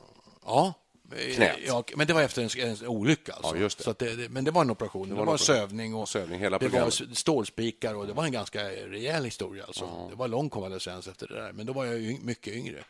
Ja. 0.46 0.74
Knät. 1.36 1.58
Ja, 1.68 1.84
men 1.96 2.08
det 2.08 2.14
var 2.14 2.22
efter 2.22 2.60
en, 2.60 2.70
en 2.82 2.88
olycka. 2.88 3.34
Alltså. 3.34 3.58
Ja, 3.58 3.64
det. 3.64 3.70
Så 3.84 3.94
det, 4.00 4.16
det, 4.16 4.30
men 4.30 4.44
det 4.44 4.52
var 4.52 4.62
en 4.62 4.72
operation. 4.72 5.10
Det, 5.10 5.14
var, 5.16 5.22
en 5.22 5.28
operation. 5.28 5.46
sövning 5.56 5.96
och 5.96 6.10
Sövning, 6.10 6.40
hela 6.40 6.58
det 6.60 6.66
var 6.66 6.70
programmet. 6.90 7.18
stålspikar 7.18 7.94
och 7.96 8.08
det 8.08 8.14
var 8.14 8.24
en 8.26 8.32
ganska 8.32 8.64
rejäl 8.70 9.24
historia. 9.26 9.64
Alltså. 9.64 10.08
Det 10.10 10.16
var 10.16 10.28
lång 10.28 10.50
konvalescens 10.50 11.08
efter 11.08 11.28
det 11.28 11.34
där. 11.36 11.52
Men 11.54 11.66
då 11.66 11.74
var 11.74 11.86
jag 11.86 11.96
yng- 12.00 12.24
mycket 12.26 12.54
yngre. 12.54 12.84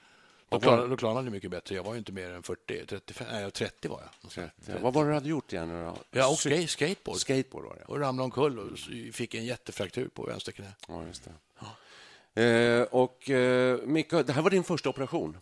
Då 0.49 0.59
klarade, 0.59 0.87
då 0.87 0.97
klarade 0.97 1.27
det 1.27 1.31
mycket 1.31 1.51
bättre. 1.51 1.75
Jag 1.75 1.83
var 1.83 1.93
ju 1.93 1.99
inte 1.99 2.11
mer 2.11 2.29
än 2.29 2.43
40, 2.43 2.85
35, 2.85 3.27
nej 3.31 3.51
30 3.51 3.87
var 3.87 4.01
jag. 4.35 4.49
Ja, 4.65 4.73
vad 4.81 4.93
var 4.93 5.03
det 5.03 5.09
du 5.09 5.13
hade 5.13 5.29
gjort 5.29 5.53
igen? 5.53 5.69
då? 5.69 5.97
Ja, 6.11 6.29
och 6.29 6.37
skate, 6.37 6.67
skateboard. 6.67 7.17
Skateboard 7.19 7.65
var 7.65 7.75
det, 7.75 7.81
ja. 7.81 7.87
Och 7.87 7.99
ramlade 7.99 8.23
omkull 8.23 8.59
och 8.59 8.77
fick 9.13 9.35
en 9.35 9.45
jättefraktur 9.45 10.07
på 10.13 10.23
vänster 10.23 10.51
knä. 10.51 10.73
ja 10.87 11.03
just 11.07 11.23
det. 11.23 11.31
Eh, 12.33 12.81
och 12.83 13.29
eh, 13.29 13.79
Micke, 13.85 14.11
det 14.11 14.31
här 14.31 14.41
var 14.41 14.49
din 14.49 14.63
första 14.63 14.89
operation. 14.89 15.37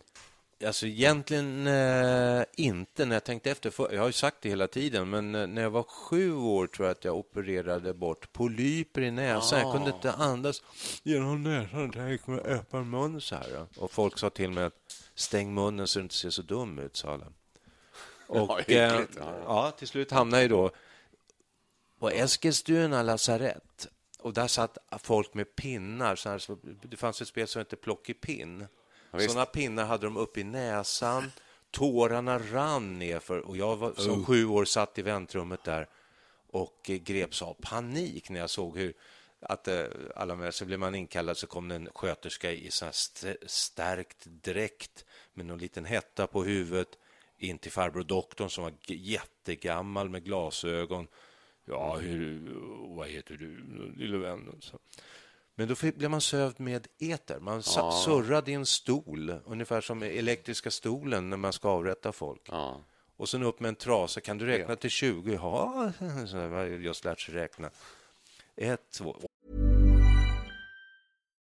Alltså 0.66 0.86
egentligen 0.86 1.66
eh, 1.66 2.44
inte 2.56 3.04
när 3.04 3.16
jag 3.16 3.24
tänkte 3.24 3.50
efter. 3.50 3.70
För, 3.70 3.92
jag 3.92 4.00
har 4.00 4.06
ju 4.06 4.12
sagt 4.12 4.36
det 4.40 4.48
hela 4.48 4.66
tiden, 4.68 5.10
men 5.10 5.34
eh, 5.34 5.46
när 5.46 5.62
jag 5.62 5.70
var 5.70 5.82
sju 5.82 6.34
år 6.34 6.66
tror 6.66 6.88
jag 6.88 6.92
att 6.92 7.04
jag 7.04 7.16
opererade 7.16 7.94
bort 7.94 8.32
polyper 8.32 9.00
i 9.00 9.10
näsan. 9.10 9.60
Jag 9.60 9.72
kunde 9.72 9.90
inte 9.90 10.12
andas 10.12 10.62
genom 11.02 11.42
näsan. 11.42 11.92
Jag 11.96 12.10
gick 12.10 12.26
med 12.26 12.38
öppen 12.38 12.90
mun 12.90 13.20
så 13.20 13.34
här. 13.34 13.50
ja. 13.54 13.66
Och 13.82 13.90
folk 13.90 14.18
sa 14.18 14.30
till 14.30 14.50
mig 14.50 14.64
att 14.64 14.74
stäng 15.14 15.54
munnen 15.54 15.86
så 15.86 15.98
du 15.98 16.02
inte 16.02 16.14
ser 16.14 16.30
så 16.30 16.42
dum 16.42 16.78
ut, 16.78 16.96
sa 16.96 17.12
alla. 17.12 17.26
Och 18.26 18.60
Ja, 18.66 18.94
eh, 18.94 19.00
ja. 19.44 19.70
till 19.70 19.88
slut 19.88 20.10
hamnade 20.10 20.42
jag 20.42 20.50
då 20.50 20.70
på 21.98 22.10
Eskilstuna 22.10 23.02
lasarett. 23.02 23.88
Och 24.18 24.32
där 24.32 24.46
satt 24.46 24.78
folk 24.98 25.34
med 25.34 25.56
pinnar. 25.56 26.16
Så 26.16 26.28
här, 26.28 26.42
det 26.82 26.96
fanns 26.96 27.22
ett 27.22 27.28
spel 27.28 27.48
som 27.48 27.60
hette 27.60 27.76
Plockepinn. 27.76 28.66
Visst. 29.12 29.30
Sådana 29.30 29.46
pinnar 29.46 29.84
hade 29.84 30.06
de 30.06 30.16
upp 30.16 30.38
i 30.38 30.44
näsan. 30.44 31.32
Tårarna 31.70 32.38
rann 32.38 32.98
nerför. 32.98 33.38
Och 33.38 33.56
jag 33.56 33.76
var, 33.76 33.92
som 33.92 34.24
sju 34.24 34.46
år 34.46 34.64
satt 34.64 34.98
i 34.98 35.02
väntrummet 35.02 35.64
där 35.64 35.88
och 36.50 36.90
eh, 36.90 36.96
greps 36.96 37.42
av 37.42 37.54
panik 37.60 38.30
när 38.30 38.40
jag 38.40 38.50
såg 38.50 38.78
hur 38.78 38.94
att 39.40 39.68
eh, 39.68 39.84
alla 40.16 40.34
med 40.36 40.54
så 40.54 40.64
blev 40.64 40.78
man 40.78 40.94
inkallad 40.94 41.36
så 41.36 41.46
kom 41.46 41.68
det 41.68 41.74
en 41.74 41.88
sköterska 41.94 42.52
i 42.52 42.70
sån 42.70 42.88
st- 42.88 43.36
stärkt 43.46 44.24
dräkt 44.24 45.04
med 45.34 45.46
någon 45.46 45.58
liten 45.58 45.84
hetta 45.84 46.26
på 46.26 46.44
huvudet 46.44 46.88
in 47.38 47.58
till 47.58 47.72
farbror 47.72 48.04
doktorn 48.04 48.50
som 48.50 48.64
var 48.64 48.72
jättegammal 48.86 50.08
med 50.08 50.24
glasögon. 50.24 51.06
Ja, 51.64 51.96
hur, 51.96 52.50
vad 52.96 53.08
heter 53.08 53.34
du, 53.34 53.56
lille 53.96 54.18
vän? 54.18 54.56
Så. 54.60 54.78
Men 55.58 55.68
då 55.68 55.74
blev 55.96 56.10
man 56.10 56.20
sövd 56.20 56.60
med 56.60 56.86
eter. 56.98 57.38
Man 57.40 57.62
sa, 57.62 57.92
surrade 57.92 58.50
i 58.50 58.54
en 58.54 58.66
stol, 58.66 59.40
ungefär 59.44 59.80
som 59.80 60.02
elektriska 60.02 60.70
stolen 60.70 61.30
när 61.30 61.36
man 61.36 61.52
ska 61.52 61.68
avrätta 61.68 62.12
folk. 62.12 62.42
Ja. 62.44 62.80
Och 63.16 63.28
sen 63.28 63.42
upp 63.42 63.60
med 63.60 63.68
en 63.68 63.74
trasa. 63.74 64.20
Kan 64.20 64.38
du 64.38 64.46
räkna 64.46 64.76
till 64.76 64.90
20? 64.90 65.34
Ja, 65.34 65.92
jag 66.32 66.48
har 66.50 66.64
just 66.64 67.04
lärt 67.04 67.20
sig 67.20 67.34
räkna. 67.34 67.70
Ett, 68.56 68.90
två. 68.90 69.16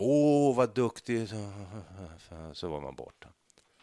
Åh, 0.00 0.56
vad 0.56 0.74
duktig. 0.74 1.28
Så 2.52 2.68
var 2.68 2.80
man 2.80 2.94
borta. 2.94 3.28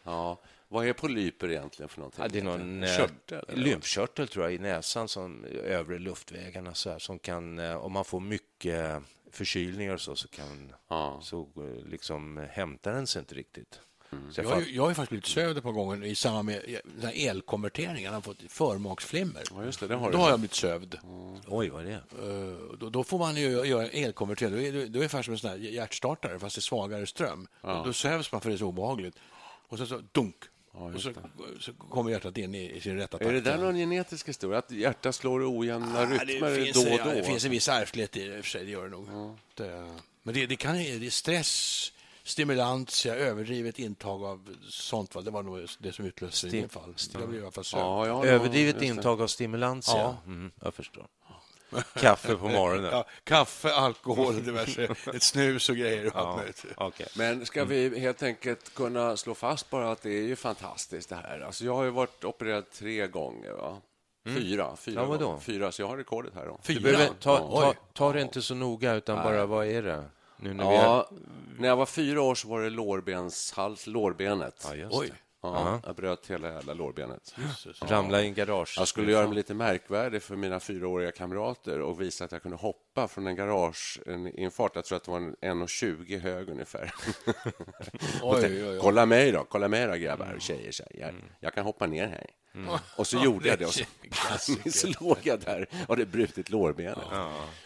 Ja. 0.04 0.38
Vad 0.70 0.88
är 0.88 0.94
polyper 0.94 1.52
egentligen 1.52 1.90
för 1.90 2.00
någonting? 2.00 2.22
Ja, 2.24 2.28
det 2.30 2.40
är 2.40 2.44
någon 2.44 2.84
eh, 2.84 2.98
Körtel? 2.98 3.46
lymfkörtel 3.54 4.28
tror 4.28 4.46
jag 4.46 4.54
i 4.54 4.60
näsan, 4.60 5.08
som 5.08 5.46
övre 5.64 6.00
luftvägarna 6.00 6.74
så 6.74 6.90
här, 6.90 7.00
som 7.00 7.20
kan, 7.20 7.60
eh, 7.60 7.76
om 7.76 7.92
man 7.92 8.06
får 8.06 8.20
mycket 8.20 9.04
förkylningar 9.32 9.94
och 9.94 10.02
så, 10.02 10.16
så 10.16 10.28
kan 10.28 10.74
Ja. 10.88 11.20
så 11.22 11.42
eh, 11.56 11.86
liksom 11.90 12.38
eh, 12.38 12.44
hämtar 12.44 12.94
den 12.94 13.08
sig 13.08 13.20
inte 13.20 13.36
riktigt. 13.36 13.80
Så 14.10 14.16
jag 14.42 14.46
Jag, 14.46 14.50
har 14.50 14.60
fatt- 14.60 14.68
ju- 14.70 14.76
jag 14.76 14.84
har 14.84 14.90
ju 14.90 14.96
faktiskt 14.96 15.10
blivit 15.10 15.26
sövd 15.26 15.58
ett 15.58 15.64
par 15.64 15.72
gånger 15.72 16.06
i 16.06 16.16
samband 16.16 16.46
med 16.46 16.80
den 16.84 17.06
här 17.10 17.30
elkonverteringen. 17.30 18.06
Han 18.06 18.14
har 18.14 18.22
fått 18.22 18.38
förmaksflimmer. 18.50 19.44
Ja, 19.52 19.64
just 19.66 19.80
det, 19.80 19.88
det 19.88 19.96
har 19.96 20.06
Då 20.06 20.12
du. 20.12 20.18
har 20.18 20.30
jag 20.30 20.40
blivit 20.40 20.54
sövd. 20.56 20.98
Oj, 21.48 21.70
vad 21.70 21.82
är 21.82 21.86
det? 21.86 21.94
Eh, 21.94 22.78
Då, 22.80 22.90
då 22.90 23.04
får 23.04 23.20
man 23.20 23.36
ju 23.36 23.50
göra 23.66 23.88
elkonvertering. 23.88 24.54
Då 24.56 24.62
är 24.62 24.72
det, 24.72 24.80
då 24.80 24.84
är 24.84 24.88
det 24.88 24.98
ungefär 25.00 25.22
som 25.22 25.34
en 25.34 25.40
sån 25.40 25.50
här 25.50 25.58
hjärtstartare, 25.58 26.40
fast 26.40 26.56
det 26.56 26.60
är 26.60 26.62
svagare 26.62 27.08
ström. 27.08 27.48
Då 27.62 27.94
sövs 27.94 28.32
man 28.32 28.42
för 28.42 28.50
det 28.50 28.56
är 28.56 28.58
så 28.58 28.66
obehagligt. 28.68 29.16
Och 29.70 29.78
sen 29.78 29.88
så 29.88 30.02
dunk. 30.12 30.36
och 30.72 31.02
så, 31.02 31.12
så 31.60 31.74
kommer 31.74 32.12
hjärtat 32.12 32.38
in 32.38 32.56
i, 32.56 32.72
i 32.72 32.82
sin 32.82 32.96
rätta 32.98 33.18
takt. 33.18 33.30
Är 33.30 33.34
det 33.34 33.42
där 33.42 33.58
någon 33.58 33.76
genetisk 33.76 34.30
historia? 34.30 34.58
Att 34.60 34.72
hjärtat 34.72 35.16
slår 35.16 35.44
i 35.44 35.46
ojämna 35.46 36.02
Ja, 36.02 36.06
rytmer 36.24 36.50
det 36.50 36.56
finns, 36.66 36.84
då 36.86 36.92
och 36.94 37.00
ja, 37.00 37.06
då? 37.06 37.12
det 37.12 37.24
finns 37.24 37.46
en 37.46 37.52
viss 37.52 37.68
ärftlighet 37.70 38.18
i 38.18 38.28
det, 38.28 38.38
i 38.38 38.40
och 38.40 38.44
för 38.46 38.50
sig, 38.52 38.66
det 38.66 38.72
gör 38.72 38.84
det 38.84 38.90
nog. 38.90 39.08
Det, 39.54 39.96
men 40.24 40.34
det, 40.34 40.46
det, 40.46 40.56
kan, 40.56 40.76
det 40.76 41.06
är 41.06 41.10
stress, 41.10 41.94
stimulantia, 42.28 43.16
överdrivet 43.16 43.80
intag 43.80 44.24
av 44.24 44.56
sånt. 44.70 45.16
Va? 45.16 45.22
Det 45.22 45.32
var 45.32 45.44
nog 45.44 45.68
det 45.80 45.92
som 45.94 46.06
utlöste 46.06 46.48
det 46.48 46.58
i 46.58 46.62
Stim- 46.62 46.64
det 46.64 46.70
fall. 46.70 46.94
Jag 47.14 47.30
blev 47.30 47.42
i 47.42 47.44
alla 47.44 47.52
fall. 47.52 47.64
Ja, 47.72 48.06
nog- 48.14 48.26
Överdrivet 48.26 48.80
det. 48.80 48.86
intag 48.86 49.22
av 49.22 49.28
stimulans, 49.28 49.88
ja. 49.88 50.18
Mm, 50.26 50.52
jag 50.62 50.74
förstår. 50.74 51.08
Kaffe 51.94 52.36
på 52.36 52.48
morgonen. 52.50 52.86
Ja, 52.92 53.06
kaffe, 53.24 53.74
alkohol, 53.74 54.44
diverse, 54.44 54.96
ett 55.14 55.24
snus 55.24 55.70
och 55.70 55.76
grejer. 55.76 56.12
Ja, 56.14 56.42
okej. 56.78 57.08
Men 57.18 57.46
ska 57.46 57.66
vi 57.66 58.00
helt 58.00 58.24
enkelt 58.24 58.74
kunna 58.74 59.18
slå 59.18 59.36
fast 59.36 59.70
bara 59.70 59.92
att 59.92 60.02
det 60.02 60.10
är 60.12 60.22
ju 60.24 60.36
fantastiskt 60.36 61.10
det 61.10 61.16
här. 61.16 61.40
Alltså 61.40 61.66
jag 61.66 61.76
har 61.76 61.84
ju 61.84 61.90
varit 61.90 62.24
opererad 62.24 62.70
tre 62.72 63.08
gånger, 63.08 63.52
va? 63.52 63.78
Fyra, 64.26 64.76
fyra, 64.76 65.02
Ja, 65.02 65.06
vadå? 65.06 65.40
fyra, 65.40 65.72
så 65.72 65.82
jag 65.82 65.88
har 65.88 65.98
rekordet 65.98 66.34
här. 66.36 66.46
Då. 66.46 66.60
Du 66.66 66.74
Fyra? 66.74 66.82
behöver 66.82 67.06
ta, 67.08 67.38
ta, 67.38 67.70
Oj. 67.70 67.76
ta 67.94 68.14
det 68.14 68.22
inte 68.22 68.42
så 68.42 68.56
noga, 68.56 68.94
utan 68.94 69.16
bara 69.24 69.46
vad 69.46 69.68
är 69.68 69.84
det? 69.84 70.04
Nu 70.39 70.53
när 70.53 70.70
vi 70.70 70.75
Ja, 70.75 71.10
när 71.60 71.67
jag 71.67 71.75
var 71.75 71.86
fyra 71.86 72.22
år 72.22 72.36
så 72.36 72.48
var 72.48 72.62
det 72.62 72.70
lårbenshals, 72.70 73.88
lårbenet. 73.88 74.65
Ja, 74.70 74.75
just 74.75 74.96
Oj. 74.96 75.08
det. 75.08 75.15
Ja, 75.41 75.82
jag 75.86 75.96
bröt 75.96 76.27
hela 76.27 76.53
jävla 76.53 76.74
lårbenet. 76.74 77.36
Ramla 77.82 78.22
i 78.22 78.27
en 78.27 78.34
garage. 78.34 78.75
Jag 78.77 78.88
skulle 78.88 79.12
göra 79.12 79.27
mig 79.27 79.36
lite 79.36 79.53
märkvärdig 79.53 80.22
för 80.22 80.36
mina 80.36 80.60
fyraåriga 80.60 81.12
kamrater 81.12 81.82
och 81.82 82.01
visa 82.01 82.25
att 82.25 82.32
jag 82.32 82.41
kunde 82.41 82.58
hoppa 82.58 83.08
från 83.08 83.27
en 83.27 83.36
garage 83.36 84.00
en, 84.06 84.27
i 84.27 84.44
en 84.44 84.51
fart. 84.51 84.75
Jag 84.75 84.86
tror 84.86 84.96
att 84.96 85.03
det 85.03 85.12
var 85.12 85.17
en 85.17 85.36
1,20 85.36 86.20
hög 86.20 86.50
ungefär. 86.50 86.94
Oj, 88.24 88.46
oj, 88.46 88.70
oj. 88.70 88.79
Kolla 88.82 89.06
mig 89.06 89.32
då, 89.32 89.46
kolla 89.50 89.67
mig 89.67 89.88
då 89.88 89.94
grabbar 89.94 90.34
och 90.36 90.41
tjejer. 90.41 90.74
Här. 90.79 91.00
Jag, 91.00 91.13
jag 91.39 91.53
kan 91.53 91.65
hoppa 91.65 91.88
ner 91.88 92.08
här. 92.08 92.29
Och 92.96 93.08
så 93.08 93.24
gjorde 93.24 93.50
jag 93.50 93.60
det 93.60 93.66
och 93.66 93.74
så, 93.74 93.84
så 94.72 94.88
låg 95.00 95.18
jag 95.24 95.40
där 95.40 95.68
och 95.84 95.90
hade 95.90 96.06
brutit 96.06 96.50
lårbenet. 96.50 96.98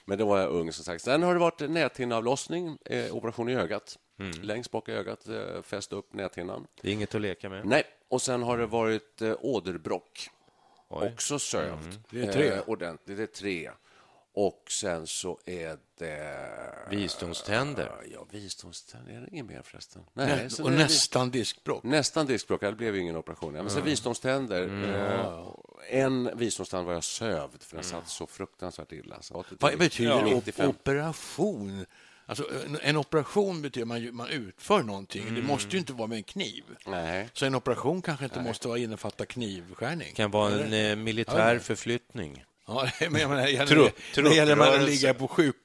Men 0.05 0.17
då 0.17 0.25
var 0.25 0.39
jag 0.39 0.49
ung 0.49 0.73
som 0.73 0.85
sagt. 0.85 1.03
Sen 1.03 1.23
har 1.23 1.33
det 1.33 1.39
varit 1.39 1.59
näthinneavlossning, 1.59 2.77
eh, 2.85 3.15
operation 3.15 3.49
i 3.49 3.55
ögat. 3.55 3.97
Längst 4.41 4.71
bak 4.71 4.89
i 4.89 4.91
ögat, 4.91 5.27
eh, 5.27 5.61
fäst 5.63 5.93
upp 5.93 6.13
näthinnan. 6.13 6.67
Det 6.81 6.89
är 6.89 6.93
inget 6.93 7.15
att 7.15 7.21
leka 7.21 7.49
med. 7.49 7.65
Nej, 7.65 7.83
och 8.09 8.21
sen 8.21 8.43
har 8.43 8.57
det 8.57 8.65
varit 8.65 9.21
eh, 9.21 9.33
åderbråck. 9.39 10.29
Också 10.87 11.39
sövt. 11.39 11.99
Det 12.09 12.21
är 12.21 12.31
tre. 12.31 12.47
Eh, 12.47 12.61
ordentligt, 12.65 13.17
det 13.17 13.23
är 13.23 13.27
tre. 13.27 13.71
Och 14.33 14.63
sen 14.69 15.07
så 15.07 15.39
är 15.45 15.77
det... 15.99 16.35
Visdomständer. 16.89 17.91
Ja, 18.13 18.25
visdomständer. 18.31 19.13
Är 19.13 19.21
det 19.21 19.27
inget 19.31 19.45
mer 19.45 19.61
förresten? 19.61 20.01
Nej, 20.13 20.49
så 20.49 20.63
och 20.63 20.71
nästan 20.71 21.31
diskbråck. 21.31 21.83
Nästan 21.83 22.25
diskbråck. 22.25 22.61
Det 22.61 22.71
blev 22.73 22.95
ingen 22.95 23.15
operation. 23.15 23.53
Men 23.53 23.69
sen 23.69 23.83
visdomständer. 23.83 24.63
Eh, 25.89 25.99
en 25.99 26.37
visdomstand 26.37 26.87
var 26.87 26.93
jag 26.93 27.03
sövd, 27.03 27.63
för 27.63 27.75
den 27.75 27.85
satt 27.85 28.07
så 28.09 28.27
fruktansvärt 28.27 28.91
illa. 28.91 29.21
Så 29.21 29.43
Vad 29.59 29.77
betyder 29.79 30.11
Ja. 30.11 30.25
op- 30.25 30.33
95. 30.33 30.69
operation? 30.69 31.85
Alltså, 32.25 32.45
en, 32.81 32.97
operation 32.97 33.61
betyder 33.61 33.85
man, 33.85 34.15
man 34.15 34.29
utför 34.29 34.83
någonting. 34.83 35.35
Det 35.35 35.41
måste 35.41 35.69
ju 35.71 35.77
inte 35.79 35.93
vara 35.93 36.07
med 36.07 36.15
en 36.17 36.23
kniv. 36.23 36.63
Nej. 36.87 37.29
Så 37.33 37.45
en 37.45 37.55
operation 37.55 38.01
kanske 38.01 38.25
inte 38.25 38.39
måste 38.41 38.67
vara 38.67 38.77
innefatta 38.77 39.25
knivskärning. 39.25 40.07
Det 40.07 40.15
kan 40.15 40.31
vara 40.31 40.53
en 40.53 40.73
eh, 40.73 40.95
militär 40.95 41.59
förflyttning. 41.59 42.43
Ja, 42.73 42.87
men 43.09 43.21
jag 43.21 43.29
menar, 43.29 43.43
när 43.43 43.51
det 43.51 43.65
Trupp- 43.65 43.69
gäller- 44.15 44.21
när 44.23 44.29
det 44.29 44.35
gäller 44.35 44.55
man 44.55 44.73
att 44.73 44.81
ligga 44.89 45.13
på 45.13 45.27
sjuk 45.27 45.55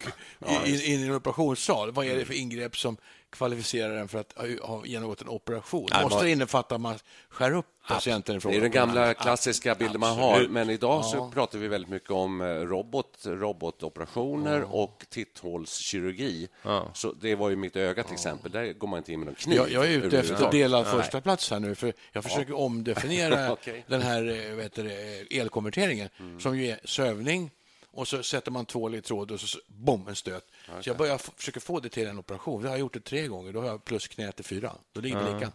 i, 0.66 0.70
i, 0.70 0.94
in 0.94 1.00
i 1.00 1.06
en 1.06 1.14
operationssal, 1.14 1.90
vad 1.92 2.06
är 2.06 2.16
det 2.16 2.24
för 2.24 2.34
ingrepp 2.34 2.76
som 2.78 2.96
kvalificerar 3.32 3.96
en 3.96 4.08
för 4.08 4.18
att 4.18 4.32
ha- 4.62 4.86
genomgått 4.86 5.22
en 5.22 5.28
operation? 5.28 5.88
Nej, 5.92 6.02
Måste 6.02 6.18
man- 6.18 6.28
innefatta 6.28 6.74
att 6.74 6.80
man 6.80 6.98
skär 7.28 7.52
upp 7.52 7.66
patienten 7.88 8.36
i 8.36 8.40
fråga? 8.40 8.52
Det 8.52 8.58
är 8.58 8.62
den 8.62 8.70
gamla 8.70 9.14
klassiska 9.14 9.74
bilden 9.74 10.00
man 10.00 10.18
har, 10.18 10.46
men 10.50 10.70
idag 10.70 11.04
så 11.04 11.16
Ja. 11.16 11.30
pratar 11.34 11.58
vi 11.58 11.68
väldigt 11.68 11.90
mycket 11.90 12.10
om 12.10 12.40
eh, 12.40 12.44
robot, 12.46 13.18
robotoperationer 13.24 14.62
och 14.74 15.04
titthålskirurgi. 15.08 16.48
Så 16.94 17.12
det 17.12 17.34
var 17.34 17.50
ju 17.50 17.56
mitt 17.56 17.76
öga 17.76 18.02
till 18.02 18.12
exempel. 18.14 18.52
Där 18.52 18.72
går 18.72 18.88
man 18.88 18.98
inte 18.98 19.12
in 19.12 19.20
med 19.20 19.26
någon 19.26 19.34
kniv. 19.34 19.56
Jag, 19.56 19.70
jag 19.70 19.86
är 19.86 19.90
ute 20.06 20.18
efter 20.18 20.44
att 20.44 20.52
dela 20.52 20.84
första 20.84 21.20
plats 21.20 21.50
här 21.50 21.60
nu, 21.60 21.74
för 21.74 21.92
jag 22.12 22.24
försöker 22.24 22.52
omdefiniera 22.56 23.52
Okej. 23.52 23.84
den 23.88 24.02
här 24.02 24.48
eh, 24.48 24.54
vad 24.54 24.62
heter 24.62 24.84
det, 24.84 25.38
elkonverteringen, 25.38 26.08
Mm. 26.20 26.40
som 26.40 26.58
ju 26.58 26.66
är 26.70 26.80
sövning 26.84 27.50
och 27.96 28.08
så 28.08 28.22
sätter 28.22 28.50
man 28.50 28.66
tvål 28.66 28.94
i 28.94 29.02
tråd 29.02 29.30
och 29.30 29.40
så 29.40 29.58
bom, 29.66 30.08
en 30.08 30.16
stöt. 30.16 30.44
Så 30.80 30.90
jag 30.90 30.96
börjar 30.96 31.18
försöka 31.18 31.60
få 31.60 31.80
det 31.80 31.88
till 31.88 32.06
en 32.06 32.18
operation. 32.18 32.62
Det 32.62 32.68
har 32.68 32.74
jag 32.74 32.80
gjort 32.80 32.94
det 32.94 33.00
tre 33.00 33.26
gånger. 33.26 33.52
Då 33.52 33.60
har 33.60 33.66
jag 33.66 33.84
plus 33.84 34.08
knät 34.08 34.36
till 34.36 34.44
fyra. 34.44 34.72
Då 34.92 35.00
ligger 35.00 35.16
det 35.16 35.34
lika. 35.34 35.52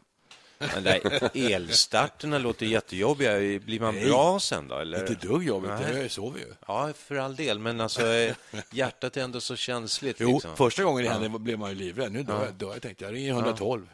Men 0.73 0.83
där, 0.83 1.29
elstarterna 1.33 2.37
låter 2.37 2.65
jättejobbiga. 2.65 3.59
Blir 3.59 3.79
man 3.79 3.95
bra 3.95 4.39
sen 4.39 4.67
då? 4.67 4.75
Eller? 4.75 4.99
Inte 5.09 5.27
dugg 5.27 5.43
jobbigt. 5.43 5.71
Nej. 5.79 6.01
Jag 6.01 6.11
sover 6.11 6.39
ju. 6.39 6.45
Ja, 6.67 6.93
för 6.95 7.15
all 7.15 7.35
del. 7.35 7.59
Men 7.59 7.81
alltså, 7.81 8.07
eh, 8.07 8.35
hjärtat 8.71 9.17
är 9.17 9.21
ändå 9.21 9.41
så 9.41 9.55
känsligt. 9.55 10.17
Jo, 10.19 10.33
liksom. 10.33 10.55
första 10.55 10.83
gången 10.83 11.03
det 11.03 11.09
hände 11.09 11.39
blev 11.39 11.59
man 11.59 11.69
ju 11.69 11.75
livrädd. 11.75 12.11
Nu 12.11 12.23
dör 12.23 12.45
jag. 12.45 12.53
Dör. 12.53 12.73
Jag 12.73 12.81
tänkte, 12.81 13.03
jag 13.05 13.13
ringer 13.13 13.31
112. 13.31 13.89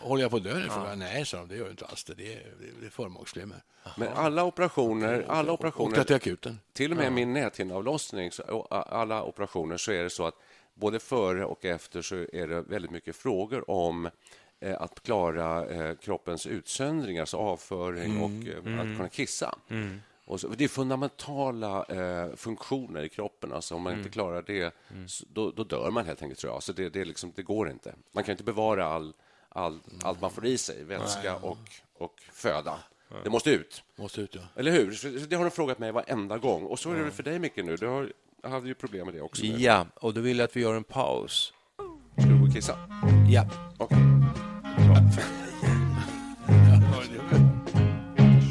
Håller 0.00 0.22
jag 0.22 0.30
på 0.30 0.36
att 0.36 0.44
dö 0.44 0.54
nu? 0.54 0.96
Nej, 0.96 1.26
sa 1.26 1.36
de, 1.36 1.48
det 1.48 1.56
gör 1.56 1.64
du 1.64 1.70
inte 1.70 1.86
alls. 1.86 2.04
Det, 2.04 2.14
det 2.14 2.32
är, 2.34 2.42
det 2.80 2.86
är 2.86 2.90
förmaksflimmer. 2.90 3.62
Men 3.96 4.08
alla 4.14 4.44
operationer, 4.44 5.24
alla 5.28 5.52
Åkte 5.52 5.66
operationer 5.66 6.04
till 6.04 6.16
akuten. 6.16 6.60
till 6.72 6.90
och 6.90 6.96
med 6.96 7.12
min 7.12 7.32
näthinneavlossning, 7.32 8.30
och 8.48 8.96
alla 8.96 9.22
operationer, 9.22 9.76
så 9.76 9.92
är 9.92 10.02
det 10.02 10.10
så 10.10 10.26
att 10.26 10.34
både 10.74 11.00
före 11.00 11.44
och 11.44 11.64
efter 11.64 12.02
så 12.02 12.16
är 12.16 12.48
det 12.48 12.60
väldigt 12.60 12.90
mycket 12.90 13.16
frågor 13.16 13.70
om 13.70 14.06
eh, 14.06 14.12
att 14.78 15.02
klara 15.02 15.66
eh, 15.66 15.94
kroppens 15.96 16.46
utsöndring, 16.46 17.18
alltså 17.18 17.36
avföring 17.36 18.22
och 18.22 18.48
eh, 18.48 18.80
att 18.80 18.96
kunna 18.96 19.08
kissa. 19.08 19.54
Och 20.24 20.40
så, 20.40 20.48
det 20.48 20.64
är 20.64 20.68
fundamentala 20.68 21.84
eh, 21.84 22.36
funktioner 22.36 23.02
i 23.02 23.08
kroppen. 23.08 23.52
Alltså 23.52 23.74
om 23.74 23.82
man 23.82 23.92
inte 23.98 24.08
klarar 24.10 24.42
det, 24.46 24.74
så, 25.06 25.24
då, 25.32 25.50
då 25.50 25.64
dör 25.64 25.90
man 25.90 26.06
helt 26.06 26.22
enkelt. 26.22 26.40
Tror 26.40 26.52
jag. 26.52 26.62
Så 26.62 26.72
det, 26.72 26.88
det, 26.88 27.04
liksom, 27.04 27.32
det 27.36 27.42
går 27.42 27.70
inte. 27.70 27.94
Man 28.12 28.24
kan 28.24 28.32
inte 28.32 28.44
bevara 28.44 28.84
all, 28.86 29.12
all, 29.48 29.80
allt 30.02 30.20
man 30.20 30.30
får 30.30 30.46
i 30.46 30.58
sig, 30.58 30.84
vätska 30.84 31.36
och, 31.36 31.58
och 31.98 32.22
föda. 32.32 32.78
Det 33.24 33.30
måste 33.30 33.50
ut. 33.50 33.82
Måste 33.96 34.20
ut, 34.20 34.34
ja. 34.34 34.40
Eller 34.56 34.72
hur? 34.72 34.92
Så 34.92 35.08
Det 35.08 35.36
har 35.36 35.44
de 35.44 35.50
frågat 35.50 35.78
mig 35.78 35.92
varenda 35.92 36.38
gång. 36.38 36.64
Och 36.64 36.78
så 36.78 36.90
är 36.90 36.96
det 36.96 37.02
väl 37.02 37.12
för 37.12 37.22
dig, 37.22 37.38
Micke, 37.38 37.56
nu. 37.56 37.76
Du 37.76 37.86
har, 37.86 38.12
hade 38.42 38.68
ju 38.68 38.74
problem 38.74 39.06
med 39.06 39.14
det 39.14 39.20
också. 39.20 39.42
nu. 39.42 39.48
Ja, 39.58 39.86
och 39.94 40.14
då 40.14 40.20
vill 40.20 40.38
jag 40.38 40.44
att 40.44 40.56
vi 40.56 40.60
gör 40.60 40.74
en 40.74 40.84
paus. 40.84 41.52
Ska 42.18 42.28
du 42.28 42.38
gå 42.38 42.46
och 42.46 42.54
kissa? 42.54 42.78
Ja. 43.30 43.46
Okej. 43.78 44.17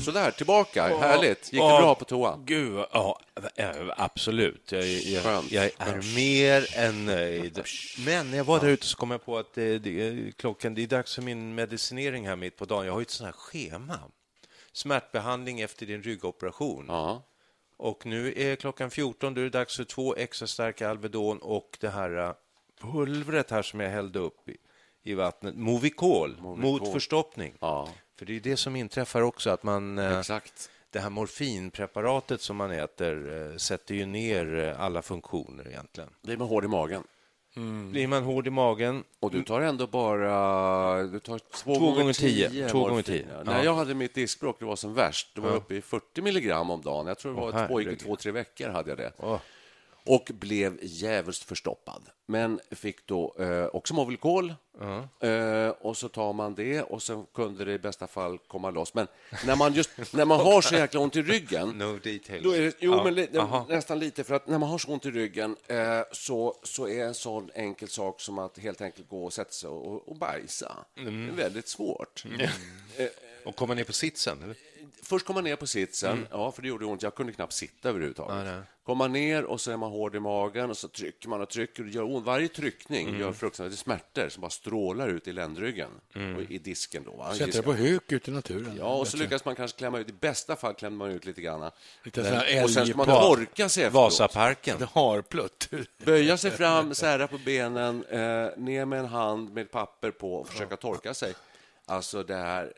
Sådär, 0.07 0.31
tillbaka. 0.31 0.97
Härligt. 0.97 1.53
Gick 1.53 1.61
det 1.61 1.65
Åh, 1.65 1.81
bra 1.81 1.95
på 1.95 2.05
toa? 2.05 2.39
Gud, 2.45 2.85
ja, 2.91 3.19
eh, 3.55 3.69
absolut. 3.97 4.71
Jag, 4.71 4.85
jag, 4.85 5.23
Skönt. 5.23 5.51
jag 5.51 5.65
är 5.65 6.15
mer 6.15 6.77
än 6.77 7.05
nöjd. 7.05 7.63
Men 8.05 8.31
när 8.31 8.37
jag 8.37 8.43
var 8.43 8.59
där 8.59 8.67
ute 8.67 8.85
så 8.85 8.97
kom 8.97 9.11
jag 9.11 9.25
på 9.25 9.37
att 9.37 9.53
det, 9.53 9.79
det, 9.79 10.37
klockan, 10.37 10.75
det 10.75 10.83
är 10.83 10.87
dags 10.87 11.15
för 11.15 11.21
min 11.21 11.55
medicinering 11.55 12.27
här 12.27 12.35
mitt 12.35 12.57
på 12.57 12.65
dagen. 12.65 12.85
Jag 12.85 12.93
har 12.93 12.99
ju 12.99 13.03
ett 13.03 13.09
sånt 13.09 13.25
här 13.25 13.31
schema. 13.33 13.99
Smärtbehandling 14.73 15.61
efter 15.61 15.85
din 15.85 16.03
ryggoperation. 16.03 16.85
Ja. 16.87 17.23
Och 17.77 18.05
nu 18.05 18.33
är 18.37 18.55
klockan 18.55 18.91
14, 18.91 19.33
då 19.33 19.41
är 19.41 19.43
det 19.43 19.49
dags 19.49 19.75
för 19.75 19.83
två 19.83 20.15
extra 20.15 20.47
starka 20.47 20.89
Alvedon 20.89 21.37
och 21.37 21.77
det 21.79 21.89
här 21.89 22.17
eh, 22.17 22.33
pulvret 22.81 23.51
här 23.51 23.61
som 23.61 23.79
jag 23.79 23.89
hällde 23.89 24.19
upp 24.19 24.49
i, 24.49 24.57
i 25.03 25.13
vattnet. 25.13 25.55
Movicol, 25.55 26.37
mot 26.41 26.91
förstoppning. 26.91 27.53
Ja, 27.59 27.89
För 28.17 28.25
det 28.25 28.35
är 28.35 28.39
det 28.39 28.57
som 28.57 28.75
inträffar 28.75 29.21
också, 29.21 29.49
att 29.49 29.63
man... 29.63 29.97
eh, 29.99 30.19
exakt. 30.19 30.69
det 30.91 30.99
här 30.99 31.09
morfinpreparatet 31.09 32.41
som 32.41 32.57
man 32.57 32.71
äter 32.71 33.49
eh, 33.51 33.57
sätter 33.57 33.95
ju 33.95 34.05
ner 34.05 34.59
eh, 34.59 34.81
alla 34.81 35.01
funktioner 35.01 35.67
egentligen. 35.67 36.09
Blir 36.21 36.37
man 36.37 36.47
hård 36.47 36.65
i 36.65 36.67
magen. 36.67 37.03
Blir 37.91 38.07
man 38.07 38.23
hård 38.23 38.47
i 38.47 38.49
magen, 38.49 39.03
Och 39.19 39.31
du 39.31 39.43
tar 39.43 39.61
ändå 39.61 39.87
bara 39.87 41.03
du 41.03 41.19
tar 41.19 41.39
två, 41.39 41.75
Två 41.75 41.91
gånger 41.91 42.13
tio. 42.13 42.69
Två 42.69 42.87
gånger 42.87 43.01
tio. 43.01 43.25
Ja. 43.37 43.43
När 43.43 43.63
jag 43.63 43.75
hade 43.75 43.93
mitt 43.93 44.13
diskbråck, 44.15 44.59
det 44.59 44.65
var 44.65 44.75
som 44.75 44.93
värst, 44.93 45.27
då 45.33 45.41
var 45.41 45.49
Ja. 45.49 45.55
uppe 45.55 45.75
i 45.75 45.81
40 45.81 46.21
milligram 46.21 46.69
om 46.71 46.81
dagen. 46.81 47.07
Jag 47.07 47.17
tror 47.19 47.33
det 47.35 47.41
var 47.41 47.67
två, 47.67 47.81
gick 47.81 47.99
två, 47.99 48.15
tre 48.15 48.31
veckor 48.31 48.69
hade 48.69 48.89
jag 48.89 48.97
det. 48.97 49.11
Åh. 49.17 49.39
Och 50.07 50.31
blev 50.33 50.79
jävligt 50.81 51.37
förstoppad. 51.37 52.01
Men 52.25 52.59
fick 52.71 53.07
då 53.07 53.35
eh, 53.39 53.65
också 53.65 53.93
Movicol. 53.93 54.53
Eh, 55.19 55.69
och 55.69 55.97
så 55.97 56.09
tar 56.09 56.33
man 56.33 56.55
det 56.55 56.81
och 56.81 57.01
så 57.03 57.23
kunde 57.23 57.65
det 57.65 57.73
i 57.73 57.79
bästa 57.79 58.07
fall 58.07 58.37
komma 58.37 58.69
loss. 58.71 58.93
Men 58.93 59.07
när 59.45 59.55
man, 59.55 59.73
just, 59.73 59.89
när 60.13 60.25
man 60.25 60.39
har 60.39 60.61
så 60.61 60.75
jäkla 60.75 60.99
ont 60.99 61.15
i 61.15 61.21
ryggen 61.21 61.69
no 61.77 61.97
details. 62.03 62.43
Då 62.43 62.51
är 62.51 62.61
det, 62.61 62.75
jo, 62.79 62.91
Ja. 62.95 63.03
men 63.03 63.13
li, 63.15 63.27
nästan 63.69 63.99
lite. 63.99 64.23
För 64.23 64.35
att 64.35 64.47
när 64.47 64.57
man 64.57 64.69
har 64.69 64.77
så 64.77 64.91
ont 64.91 65.05
i 65.05 65.11
ryggen 65.11 65.55
eh, 65.67 66.01
så, 66.11 66.55
så 66.63 66.87
är 66.87 67.05
en 67.05 67.13
sån 67.13 67.49
enkel 67.55 67.87
sak 67.87 68.21
som 68.21 68.39
att 68.39 68.57
helt 68.57 68.81
enkelt 68.81 69.09
gå 69.09 69.25
och 69.25 69.33
sätta 69.33 69.51
sig 69.51 69.69
och, 69.69 70.07
och 70.09 70.15
bajsa 70.15 70.75
Mm. 70.97 71.25
det 71.27 71.31
är 71.33 71.35
väldigt 71.35 71.67
svårt. 71.67 72.23
Och 73.45 73.55
komma 73.55 73.73
ner 73.73 73.83
på 73.83 73.93
sitsen? 73.93 74.43
Eller? 74.43 74.55
Först 75.07 75.25
kom 75.25 75.33
man 75.33 75.43
ner 75.43 75.55
på 75.55 75.67
sitsen, 75.67 76.27
ja, 76.31 76.51
för 76.51 76.61
det 76.61 76.67
gjorde 76.67 76.85
ont. 76.85 77.03
Jag 77.03 77.15
kunde 77.15 77.33
knappt 77.33 77.53
sitta 77.53 77.89
överhuvudtaget. 77.89 78.35
Ja, 78.47 78.53
nej. 78.53 78.61
Kom 78.85 78.97
man 78.97 79.11
ner 79.13 79.43
och 79.43 79.61
så 79.61 79.71
är 79.71 79.77
man 79.77 79.91
hård 79.91 80.15
i 80.15 80.19
magen 80.19 80.69
och 80.69 80.77
så 80.77 80.87
trycker 80.87 81.29
man 81.29 81.41
och 81.41 81.49
trycker. 81.49 81.83
Och 81.83 81.89
det 81.89 81.95
gör 81.95 82.03
ont. 82.15 82.25
Varje 82.25 82.47
tryckning 82.47 83.07
Mm. 83.07 83.21
gör 83.21 83.31
fruktansvärda 83.31 83.75
smärtor 83.75 84.29
som 84.29 84.41
bara 84.41 84.49
strålar 84.49 85.07
ut 85.09 85.27
i 85.27 85.31
ländryggen 85.31 85.89
Mm. 86.15 86.35
och 86.35 86.41
i 86.51 86.57
disken. 86.57 87.03
Då, 87.03 87.11
va? 87.11 87.33
Sätter 87.33 87.51
det 87.53 87.61
på 87.63 87.73
huk 87.73 88.11
ute 88.11 88.31
i 88.31 88.33
naturen. 88.33 88.75
Ja, 88.79 88.95
och 88.95 89.07
så 89.07 89.17
lyckas 89.17 89.45
man 89.45 89.55
kanske 89.55 89.77
klämma 89.77 89.99
ut. 89.99 90.09
I 90.09 90.13
bästa 90.13 90.55
fall 90.55 90.73
klämmer 90.73 90.97
man 90.97 91.11
ut 91.11 91.25
lite 91.25 91.41
grann. 91.41 91.71
Lite 92.03 92.23
här 92.23 92.63
och 92.63 92.69
sen 92.69 92.87
ska 92.87 92.97
man 92.97 93.05
torka 93.05 93.69
sig 93.69 93.83
efteråt. 93.83 94.03
Vasaparken. 94.03 94.79
Det 94.79 94.89
har 94.91 95.21
plutt. 95.21 95.69
Böja 96.05 96.37
sig 96.37 96.51
fram, 96.51 96.95
sära 96.95 97.27
på 97.27 97.37
benen, 97.37 98.03
eh, 98.09 98.19
ner 98.57 98.85
med 98.85 98.99
en 98.99 99.05
hand 99.05 99.53
med 99.53 99.71
papper 99.71 100.11
på 100.11 100.33
och 100.35 100.47
försöka 100.49 100.75
torka 100.77 101.13
sig. 101.13 101.33
Alltså 101.85 102.23
det 102.23 102.35
här, 102.35 102.73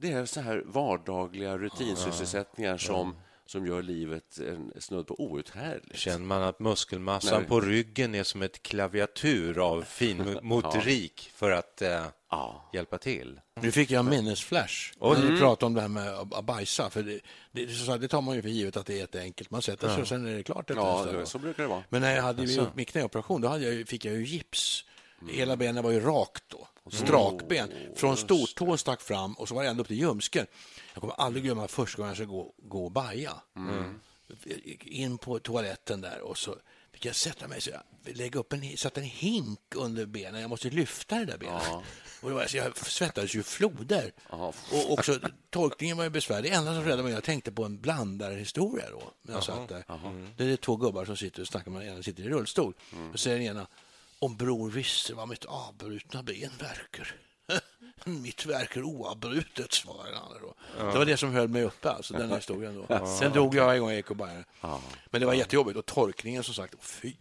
det 0.00 0.12
är 0.12 0.26
så 0.26 0.40
här 0.40 0.62
vardagliga 0.66 1.58
rutinsysselsättningar 1.58 2.76
som, 2.78 3.16
som 3.46 3.66
gör 3.66 3.82
livet 3.82 4.38
en 4.38 4.72
snudd 4.78 5.06
på 5.06 5.20
outhärdligt. 5.20 5.98
Känner 5.98 6.26
man 6.26 6.42
att 6.42 6.60
muskelmassan 6.60 7.38
Nej. 7.40 7.48
på 7.48 7.60
ryggen 7.60 8.14
är 8.14 8.22
som 8.22 8.42
ett 8.42 8.62
klaviatur 8.62 9.58
av 9.58 9.82
fin 9.82 10.38
motorik 10.42 11.30
för 11.34 11.50
att 11.50 11.82
eh, 11.82 12.04
Ja. 12.32 12.70
hjälpa 12.72 12.98
till? 12.98 13.40
Nu 13.60 13.72
fick 13.72 13.90
jag 13.90 14.00
en 14.00 14.10
minnesflash 14.10 14.92
när 15.00 15.30
vi 15.32 15.38
pratade 15.38 15.66
om 15.66 15.74
det 15.74 15.80
här 15.80 15.88
med 15.88 16.08
att 16.12 16.44
bajsa. 16.44 16.90
För 16.90 17.02
det, 17.02 17.20
det, 17.52 17.96
det 17.98 18.08
tar 18.08 18.20
man 18.20 18.36
ju 18.36 18.42
för 18.42 18.48
givet 18.48 18.76
att 18.76 18.86
det 18.86 18.94
är 18.94 18.98
jätteenkelt. 18.98 19.50
Man 19.50 19.62
sätter 19.62 19.88
sig 19.88 20.02
och 20.02 20.08
sen 20.08 20.26
är 20.26 20.36
det 20.36 20.42
klart. 20.42 20.70
Ja, 20.70 21.06
det- 21.12 21.26
så 21.26 21.38
brukar 21.38 21.62
det 21.62 21.68
vara. 21.68 21.84
Men 21.88 22.02
när 22.02 22.14
jag 22.16 22.22
hade 22.22 22.42
Alltså. 22.42 22.70
min 22.74 22.84
knäoperation 22.86 23.40
då 23.40 23.48
hade 23.48 23.70
jag, 23.70 23.88
fick 23.88 24.04
jag 24.04 24.14
ju 24.14 24.26
gips. 24.26 24.84
Hela 25.28 25.56
benet 25.56 25.84
var 25.84 25.90
ju 25.90 26.00
rakt 26.00 26.44
då. 26.48 26.68
Strakben. 26.92 27.72
Från 27.96 28.16
stortån 28.16 28.78
stack 28.78 29.00
fram 29.00 29.34
och 29.34 29.48
så 29.48 29.54
var 29.54 29.62
det 29.62 29.68
ända 29.68 29.80
upp 29.80 29.86
till 29.88 29.98
ljumsken. 29.98 30.46
Jag 30.94 31.00
kommer 31.00 31.14
aldrig 31.14 31.44
glömma 31.44 31.68
första 31.68 31.96
gången 31.96 32.08
jag 32.08 32.16
skulle 32.16 32.26
gå, 32.28 32.54
gå 32.56 32.84
och 32.84 32.92
baja. 32.92 33.32
In 34.80 35.18
på 35.18 35.38
toaletten 35.38 36.00
där 36.00 36.20
och 36.20 36.38
så 36.38 36.56
fick 36.92 37.04
jag 37.04 37.16
sätta 37.16 37.48
mig 37.48 37.60
så 37.60 37.70
jag 37.70 38.16
lägga 38.16 38.40
upp 38.40 38.52
en, 38.52 38.76
satte 38.76 39.00
en 39.00 39.06
hink 39.06 39.60
under 39.74 40.06
benen. 40.06 40.40
Jag 40.40 40.50
måste 40.50 40.70
lyfta 40.70 41.18
det 41.18 41.24
där 41.24 41.38
benet. 41.38 41.62
Och 42.22 42.28
det 42.28 42.34
var, 42.34 42.46
så 42.46 42.56
jag 42.56 42.76
svettades 42.76 43.34
ju 43.34 43.42
floder. 43.42 44.12
Och 44.72 44.92
också 44.92 45.18
tolkningen 45.50 45.96
var 45.96 46.04
ju 46.04 46.10
besvärlig. 46.10 46.50
Det 46.50 46.56
enda 46.56 46.74
som 46.74 46.84
räddade 46.84 47.02
mig, 47.02 47.12
jag 47.12 47.24
tänkte 47.24 47.52
på 47.52 47.64
en 47.64 47.80
blandarhistoria 47.80 48.90
då. 48.90 49.02
När 49.22 49.34
jag 49.34 49.44
satt 49.44 49.68
där. 49.68 49.84
Det 50.36 50.44
är 50.44 50.56
två 50.56 50.76
gubbar 50.76 51.04
som 51.04 51.16
sitter 51.16 51.40
och 51.42 51.48
snackar 51.48 51.70
med 51.70 51.82
den 51.82 51.92
ena 51.92 52.02
sitter 52.02 52.22
i 52.22 52.28
rullstol. 52.28 52.74
Och 53.12 53.20
säger 53.20 53.38
den 53.38 53.46
ena, 53.46 53.66
om 54.20 54.36
bror 54.36 54.70
visste 54.70 55.14
vad 55.14 55.28
mitt 55.28 55.44
avbrutna 55.44 56.22
ben 56.22 56.50
verkar. 56.58 57.14
Mitt 58.04 58.46
verk 58.46 58.76
är 58.76 58.82
oavbrutet, 58.82 59.72
svarade 59.72 60.16
han 60.16 60.32
då. 60.40 60.54
Det 60.92 60.98
var 60.98 61.04
det 61.04 61.16
som 61.16 61.32
höll 61.32 61.48
mig 61.48 61.62
uppe, 61.64 61.90
alltså, 61.90 62.14
den 62.14 62.32
historien. 62.32 62.84
Då. 62.88 63.06
Sen 63.20 63.32
dog 63.32 63.54
jag 63.54 63.74
en 63.74 63.80
gång 63.80 63.90
i 63.90 63.96
ekobajen. 63.96 64.44
Men 65.10 65.20
det 65.20 65.26
var 65.26 65.34
jättejobbigt. 65.34 65.78
Och 65.78 65.86
torkningen, 65.86 66.44
som 66.44 66.54
sagt, 66.54 66.74
fy. 66.80 67.12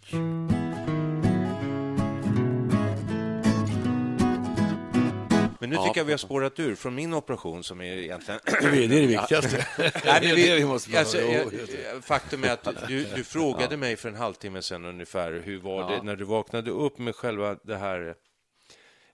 Men 5.70 5.80
nu 5.80 5.88
tycker 5.88 6.00
jag 6.00 6.06
vi 6.06 6.14
har 6.14 6.18
spårat 6.18 6.60
ur 6.60 6.76
från 6.76 6.96
min 6.96 7.14
operation 7.14 7.64
som 7.64 7.82
är 7.82 7.94
egentligen... 7.94 8.40
Det 8.46 8.84
är 8.84 8.88
det 8.88 9.08
viktigaste. 9.08 9.66
Nej, 9.78 9.92
det 10.22 10.30
är 10.30 10.36
vi- 10.36 10.48
det 10.48 10.56
vi 10.56 10.66
måste 10.66 11.00
alltså, 11.00 11.22
jag-. 11.22 12.04
Faktum 12.04 12.44
är 12.44 12.50
att 12.52 12.88
du, 12.88 13.04
du 13.16 13.24
frågade 13.24 13.78
mig 13.78 13.96
för 13.96 14.10
en 14.10 14.16
halvtimme 14.16 14.62
sedan 14.62 14.86
ungefär 14.86 15.42
hur 15.46 15.60
var 15.60 15.92
det 15.92 16.04
när 16.04 16.16
du 16.16 16.24
vaknade 16.26 16.72
upp 16.72 16.98
med 16.98 17.16
själva 17.16 17.56
det 17.64 17.78
här 17.78 18.16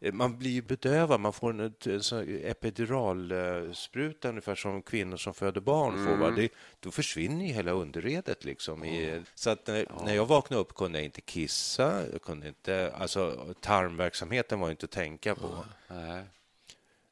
eh, 0.01 0.13
man 0.13 0.37
blir 0.37 0.51
ju 0.51 0.61
bedövad, 0.61 1.19
man 1.19 1.33
får 1.33 1.49
en, 1.49 1.59
en 1.85 2.39
epiduralspruta 2.43 4.29
ungefär 4.29 4.55
som 4.55 4.81
kvinnor 4.81 5.17
som 5.17 5.33
föder 5.33 5.61
barn 5.61 6.05
får. 6.05 6.15
Va? 6.15 6.31
Det, 6.31 6.49
då 6.79 6.91
försvinner 6.91 7.45
ju 7.45 7.53
hela 7.53 7.71
underredet. 7.71 8.45
Liksom, 8.45 8.85
i, 8.85 9.21
så 9.35 9.49
att 9.49 9.67
när, 9.67 9.85
när 10.05 10.15
jag 10.15 10.25
vaknade 10.25 10.61
upp 10.61 10.75
kunde 10.75 10.97
jag 10.97 11.05
inte 11.05 11.21
kissa, 11.21 12.01
jag 12.11 12.21
kunde 12.21 12.47
inte, 12.47 12.93
alltså, 12.97 13.53
tarmverksamheten 13.61 14.59
var 14.59 14.67
ju 14.67 14.71
inte 14.71 14.85
att 14.85 14.91
tänka 14.91 15.35
på. 15.35 15.65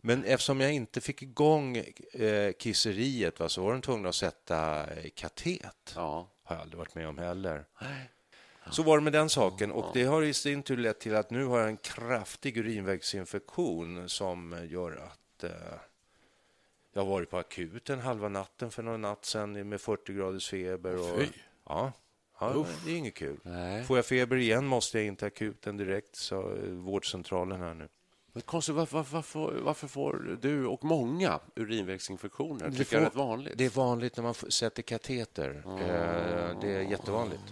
Men 0.06 0.24
eftersom 0.24 0.62
jag 0.62 0.74
inte 0.74 1.02
fick 1.02 1.22
igång 1.22 1.78
eh, 2.14 2.54
kisseriet 2.54 3.40
va, 3.40 3.50
så 3.50 3.64
var 3.64 3.72
de 3.72 3.82
tvungna 3.82 4.10
att 4.10 4.16
sätta 4.16 4.88
eh, 4.94 5.10
katet. 5.16 5.94
Ja. 5.96 6.30
har 6.44 6.56
jag 6.56 6.62
aldrig 6.62 6.78
varit 6.78 6.96
med 6.96 7.08
om 7.08 7.18
heller. 7.18 7.66
Så 8.72 8.84
var 8.84 8.98
det 8.98 9.04
med 9.04 9.14
den 9.14 9.30
saken 9.30 9.72
och 9.72 9.92
det 9.94 10.04
har 10.04 10.24
i 10.24 10.34
sin 10.34 10.64
tur 10.64 10.78
lett 10.78 11.00
till 11.00 11.16
att 11.16 11.30
nu 11.30 11.46
har 11.46 11.60
jag 11.60 11.70
en 11.70 11.78
kraftig 11.78 12.58
urinvägsinfektion 12.58 14.10
som 14.10 14.68
gör 14.70 14.92
att 14.92 15.44
eh, 15.44 15.52
jag 16.94 17.02
har 17.02 17.10
varit 17.10 17.30
på 17.30 17.38
akuten 17.38 18.00
halva 18.00 18.30
natten 18.30 18.72
för 18.72 18.84
någon 18.84 19.02
natt 19.02 19.26
sedan 19.26 19.70
med 19.70 19.82
40 19.82 20.14
graders 20.14 20.50
feber. 20.50 20.96
Och, 20.96 21.20
Fy. 21.20 21.28
ja, 21.66 21.92
ja 22.40 22.66
det 22.86 22.92
är 22.92 22.98
inget 22.98 23.16
kul. 23.16 23.40
Nej. 23.44 23.84
Får 23.84 23.98
jag 23.98 24.06
feber 24.06 24.36
igen 24.36 24.66
måste 24.66 24.98
jag 24.98 25.08
in 25.08 25.16
till 25.16 25.28
akuten 25.28 25.78
direkt, 25.78 26.16
så 26.16 26.56
eh, 26.56 26.70
vårdcentralen 26.70 27.62
här 27.62 27.74
nu. 27.74 27.88
Men 28.34 28.42
konstigt, 28.42 28.76
varför, 28.76 29.06
varför, 29.12 29.60
varför, 29.62 29.88
får 29.88 30.38
du 30.42 30.66
och 30.66 30.84
många 30.84 31.40
urinvägsinfektioner? 31.56 32.70
Det 32.70 32.78
tycker 32.78 32.96
jag 32.96 33.02
är 33.02 33.06
rätt 33.06 33.16
vanligt. 33.16 33.54
Det 33.58 33.66
är 33.66 33.70
vanligt 33.70 34.18
när 34.18 34.24
man 34.24 34.34
sätter 34.34 34.82
kateter. 34.84 35.64
Eh, 35.66 36.60
Det 36.62 36.70
är 36.70 36.82
jättevanligt. 36.82 37.44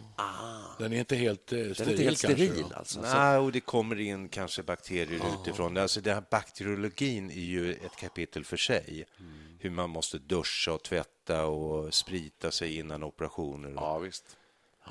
Den 0.79 0.93
är 0.93 0.99
inte 0.99 1.15
helt 1.15 1.51
eh, 1.53 1.57
steril, 1.57 1.75
Den 1.77 1.87
är 1.87 1.91
inte 1.91 2.03
helt 2.03 2.21
kanske, 2.21 2.47
steril 2.47 2.73
alltså. 2.73 3.01
Nej, 3.01 3.37
och 3.37 3.51
det 3.51 3.59
kommer 3.59 3.99
in 3.99 4.29
kanske 4.29 4.63
bakterier 4.63 5.21
utifrån. 5.41 5.77
Alltså, 5.77 6.01
den 6.01 6.13
här 6.13 6.23
bakteriologin 6.31 7.31
är 7.31 7.35
ju 7.35 7.73
ett 7.73 7.95
kapitel 7.95 8.43
för 8.45 8.57
sig. 8.57 9.05
Hur 9.59 9.69
man 9.69 9.89
måste 9.89 10.17
duscha 10.17 10.73
och 10.73 10.83
tvätta 10.83 11.45
och 11.45 11.93
sprita 11.93 12.51
sig 12.51 12.77
innan 12.77 13.03
operationer. 13.03 13.71
Ja, 13.75 13.97
visst. 13.97 14.37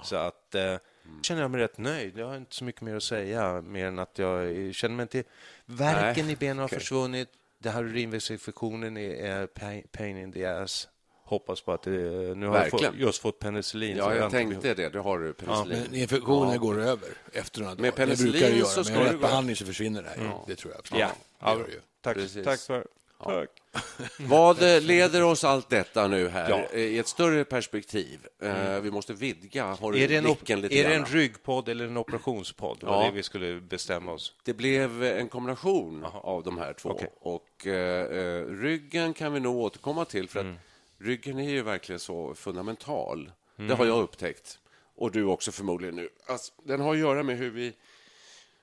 Så 0.03 0.16
att 0.16 0.55
eh, 0.55 0.76
känner 1.22 1.42
jag 1.42 1.50
mig 1.50 1.60
rätt 1.60 1.78
nöjd. 1.78 2.18
Jag 2.18 2.26
har 2.26 2.36
inte 2.36 2.54
så 2.54 2.64
mycket 2.64 2.80
mer 2.82 2.96
att 2.96 3.02
säga, 3.02 3.62
mer 3.62 3.86
än 3.86 3.98
att 3.98 4.18
jag 4.18 4.66
eh, 4.66 4.72
känner 4.72 4.94
mig 4.96 5.02
inte... 5.02 5.22
Värken 5.66 6.24
Nej, 6.24 6.32
i 6.34 6.36
benen 6.36 6.58
har 6.58 6.64
okej. 6.64 6.78
försvunnit. 6.78 7.28
Det 7.58 7.70
här 7.70 7.84
urinvägsinfektionen 7.84 8.96
är, 8.96 9.46
pain, 9.46 9.82
pain 9.92 10.16
in 10.16 10.32
the 10.32 10.44
ass. 10.46 10.88
Hoppas 11.24 11.60
på 11.60 11.72
att 11.72 11.82
det... 11.82 11.90
Nu 11.90 12.46
har 12.46 12.54
jag 12.56 12.62
Verkligen. 12.62 12.92
fått, 12.92 13.00
just 13.00 13.22
fått 13.22 13.38
penicillin. 13.38 13.96
så 13.96 14.02
Ja, 14.02 14.14
jag 14.14 14.24
inte 14.26 14.36
tänkte 14.36 14.74
det. 14.74 14.88
Du 14.88 14.98
har 14.98 15.32
penicillin. 15.32 15.82
Men 15.90 15.94
infektionen 16.00 16.58
går 16.58 16.80
över 16.80 17.08
efter 17.32 17.60
några 17.60 17.74
Med 17.74 17.78
dagar. 17.78 17.90
Det 17.90 17.96
penicillin 17.96 18.32
brukar 18.32 18.50
det 18.50 18.56
göra. 18.56 18.68
så 18.68 18.84
ska 18.84 18.94
Med 18.94 19.06
det 19.06 19.12
rätt 19.12 19.20
behandling 19.20 19.56
så 19.56 19.64
försvinner 19.66 20.02
det 20.02 20.08
här. 20.08 20.34
Det 20.46 20.56
tror 20.56 20.74
jag. 20.74 21.00
Ja, 21.00 21.10
det 21.40 21.50
gör 21.58 21.66
det 21.66 21.72
ju. 21.72 21.80
Tack, 22.00 22.16
Precis. 22.16 22.44
tack 22.44 22.60
för... 22.60 22.86
Tack. 23.24 23.50
Vad 24.20 24.62
eh, 24.76 24.80
leder 24.80 25.22
oss 25.22 25.44
allt 25.44 25.68
detta 25.70 26.06
nu 26.09 26.28
här 26.28 26.50
Ja. 26.50 26.64
eh, 26.72 26.80
i 26.80 26.98
ett 26.98 27.09
större 27.09 27.44
perspektiv? 27.44 28.26
Eh, 28.42 28.80
Vi 28.80 28.90
måste 28.90 29.12
vidga 29.12 29.64
Är 29.64 30.09
det, 30.09 30.16
en, 30.16 30.24
blicken 30.24 30.61
lite 30.61 30.74
är 30.74 30.88
det 30.88 30.94
en 30.94 31.04
ryggpodd 31.04 31.68
eller 31.68 31.85
en 31.85 31.96
operationspodd? 31.96 32.83
Var 32.83 33.02
Ja. 33.02 33.06
det 33.09 33.14
vi 33.16 33.22
skulle 33.22 33.61
bestämma 33.61 34.12
oss. 34.12 34.35
Det 34.44 34.54
blev 34.54 35.02
en 35.04 35.28
kombination 35.28 36.06
av 36.12 36.42
de 36.42 36.59
här 36.59 36.72
två. 36.72 36.88
Okej. 36.90 37.11
Och 37.20 37.66
eh, 37.66 38.46
ryggen 38.46 39.14
kan 39.14 39.33
vi 39.33 39.40
nog 39.40 39.56
återkomma 39.56 40.04
till, 40.04 40.28
för 40.28 40.40
Mm. 40.40 40.52
att 40.52 40.61
ryggen 41.06 41.38
är 41.38 41.50
ju 41.50 41.62
verkligen 41.62 41.98
så 41.98 42.35
fundamental. 42.35 43.30
Mm. 43.59 43.68
Det 43.68 43.74
har 43.74 43.87
jag 43.87 43.98
upptäckt. 44.02 44.59
Och 44.96 45.11
du 45.11 45.24
också 45.24 45.52
förmodligen 45.52 45.96
nu. 45.96 46.09
Alltså, 46.26 46.52
den 46.64 46.80
har 46.80 46.92
att 46.92 46.98
göra 47.00 47.22
med 47.22 47.38
hur 47.38 47.50
vi 47.50 47.72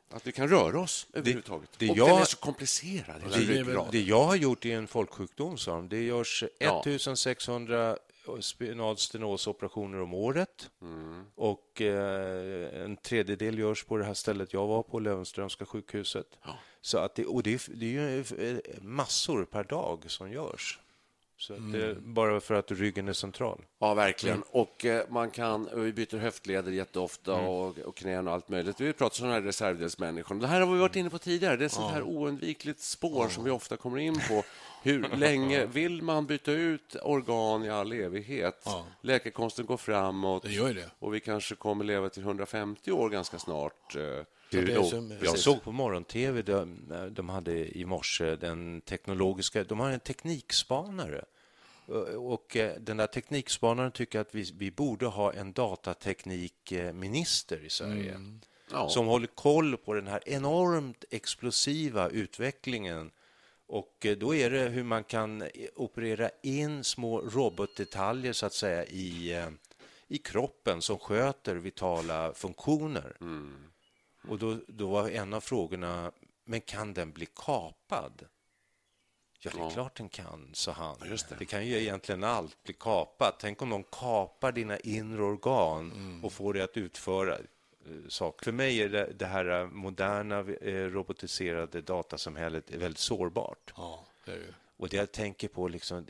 att 0.10 0.28
vi 0.28 0.32
kan 0.32 0.48
röra 0.48 0.80
oss 0.80 1.08
överhuvudtaget. 1.14 1.70
det 1.78 1.90
och 1.90 1.98
jag- 1.98 2.08
den 2.10 2.18
är 2.22 2.26
så 2.26 2.38
komplicerad, 2.38 3.22
Det, 3.22 3.92
det 3.92 4.02
jag 4.02 4.24
har 4.24 4.36
gjort 4.36 4.66
är 4.66 4.78
en 4.78 4.88
folksjukdom, 4.88 5.58
sa 5.58 5.76
de. 5.76 5.90
Det 5.90 6.04
görs 6.04 6.44
Ja. 6.60 6.82
1600 6.86 7.98
spinalstenosoperationer 8.40 10.02
om 10.02 10.14
året. 10.14 10.70
Mm. 10.82 11.24
Och 11.36 11.82
eh, 11.82 12.84
en 12.84 12.98
tredjedel 12.98 13.60
görs 13.60 13.84
på 13.84 13.98
det 13.98 14.06
här 14.06 14.14
stället 14.14 14.54
jag 14.54 14.68
var 14.68 14.84
på, 14.84 15.00
Löwenströmska 15.00 15.66
sjukhuset. 15.66 16.28
Så 16.82 16.98
att 16.98 17.16
det, 17.16 17.26
och 17.26 17.44
det, 17.44 17.54
är- 17.54 17.76
det 17.76 17.86
är 17.86 18.10
ju 18.10 18.20
eh, 18.52 18.82
massor 18.82 19.46
per 19.46 19.64
dag 19.64 20.04
som 20.08 20.32
görs. 20.32 20.80
Så 21.40 21.54
att 21.54 21.72
det, 21.72 21.86
Mm. 21.92 22.14
bara 22.14 22.40
för 22.40 22.54
att 22.54 22.72
ryggen 22.72 23.08
är 23.08 23.14
central. 23.14 23.62
Ja, 23.80 23.94
verkligen. 23.94 24.44
Och 24.52 24.86
eh, 24.86 25.04
man 25.10 25.32
kan, 25.32 25.68
och 25.68 25.86
vi 25.86 25.94
byter 25.94 26.18
höftleder 26.18 26.72
jätteofta 26.72 27.34
Mm. 27.34 27.46
och, 27.48 27.78
och 27.80 27.96
knän 27.98 28.28
och 28.28 28.34
allt 28.34 28.50
möjligt. 28.50 28.82
Vi 28.82 28.94
pratar 28.94 29.06
om 29.06 29.10
sådana 29.12 29.34
här 29.34 29.42
reservdelsmänniskor. 29.42 30.36
Det 30.36 30.48
här 30.48 30.62
har 30.62 30.74
vi 30.74 30.80
varit 30.80 30.96
inne 30.96 31.10
på 31.10 31.18
tidigare. 31.20 31.58
Det 31.58 31.64
är 31.64 31.66
ett 31.66 31.72
sånt 31.72 31.94
här 31.94 32.04
oundvikligt 32.04 32.80
spår 32.82 33.30
som 33.30 33.44
vi 33.44 33.52
ofta 33.52 33.78
kommer 33.78 33.98
in 33.98 34.20
på. 34.30 34.44
Hur 34.84 35.16
länge 35.18 35.66
vill 35.66 36.02
man 36.02 36.26
byta 36.26 36.52
ut 36.52 36.96
organ 37.04 37.66
i 37.66 37.70
all 37.70 37.92
evighet? 37.94 38.62
Ja. 38.66 38.86
Läkekonsten 39.02 39.66
går 39.66 39.78
framåt 39.78 40.44
Det 40.44 40.52
gör 40.52 40.74
det. 40.74 40.90
och 41.00 41.14
vi 41.14 41.20
kanske 41.20 41.56
kommer 41.56 41.86
leva 41.86 42.10
till 42.10 42.24
150 42.24 42.92
år 42.92 43.10
ganska 43.10 43.40
snart. 43.40 43.96
eh, 43.96 44.02
som- 44.90 45.10
precis. 45.10 45.26
Jag 45.26 45.40
såg 45.40 45.64
på 45.64 45.72
morgon-tv, 45.72 46.42
de, 46.42 46.78
de 47.12 47.30
hade 47.30 47.78
i 47.78 47.86
morse 47.86 48.36
den 48.36 48.82
teknologiska, 48.82 49.64
de 49.64 49.80
har 49.80 49.92
en 49.92 50.00
teknikspanare. 50.00 51.26
Och 52.18 52.58
eh, 52.58 52.76
den 52.80 52.98
där 52.98 53.08
teknikspanaren 53.08 53.92
tycker 53.92 54.20
att 54.20 54.36
vi, 54.36 54.52
vi 54.58 54.72
borde 54.72 55.06
ha 55.06 55.34
en 55.34 55.54
datateknikminister 55.54 57.66
i 57.66 57.70
Sverige. 57.70 58.20
Ja. 58.72 58.90
Som 58.90 59.06
håller 59.08 59.28
koll 59.28 59.78
på 59.78 59.94
den 59.94 60.08
här 60.08 60.22
enormt 60.26 61.04
explosiva 61.10 62.10
utvecklingen. 62.10 63.12
Och 63.68 64.06
eh, 64.06 64.18
då 64.18 64.36
är 64.36 64.50
det 64.50 64.70
hur 64.70 64.84
man 64.84 65.04
kan 65.04 65.42
eh, 65.42 65.50
operera 65.76 66.30
in 66.44 66.84
små 66.84 67.22
robotdetaljer 67.22 68.34
så 68.34 68.46
att 68.46 68.54
säga 68.54 68.86
i, 68.86 69.34
eh, 69.34 69.50
i 70.08 70.18
kroppen 70.18 70.82
som 70.82 71.00
sköter 71.00 71.56
vitala 71.56 72.34
funktioner. 72.34 73.18
Och 74.28 74.40
då, 74.40 74.60
då 74.68 74.90
var 74.90 75.10
en 75.10 75.34
av 75.34 75.42
frågorna, 75.42 76.12
men 76.46 76.62
kan 76.62 76.94
den 76.94 77.12
bli 77.12 77.26
kapad? 77.26 78.26
Ja, 79.40 79.52
det 79.54 79.60
är 79.60 79.70
klart 79.70 79.98
den 79.98 80.10
kan, 80.10 80.50
sa 80.54 80.72
han. 80.72 80.96
det. 81.40 81.46
kan 81.46 81.66
ju 81.66 81.82
egentligen 81.82 82.24
allt 82.24 82.64
bli 82.64 82.74
kapat. 82.74 83.36
Tänk 83.40 83.62
om 83.62 83.70
de 83.70 83.84
kapar 83.84 84.52
dina 84.52 84.80
inre 84.80 85.24
organ 85.24 85.92
och 86.24 86.34
får 86.34 86.54
dig 86.54 86.64
att 86.64 86.78
utföra 86.78 87.38
eh, 87.88 88.10
saker. 88.10 88.44
För 88.44 88.52
mig 88.52 88.82
är 88.82 88.90
det, 88.90 89.14
det 89.16 89.26
här 89.26 89.62
eh, 89.62 89.68
moderna 89.68 90.40
eh, 90.40 90.74
robotiserade 90.74 91.82
datasamhället 91.82 92.72
är 92.72 92.78
väldigt 92.78 93.00
sårbart. 93.00 93.74
Ja, 93.76 94.06
det 94.26 94.32
är 94.32 94.40
det. 94.40 94.54
Och 94.78 94.90
det 94.90 94.98
jag 94.98 95.12
tänker 95.12 95.48
på, 95.48 95.68
liksom, 95.68 96.06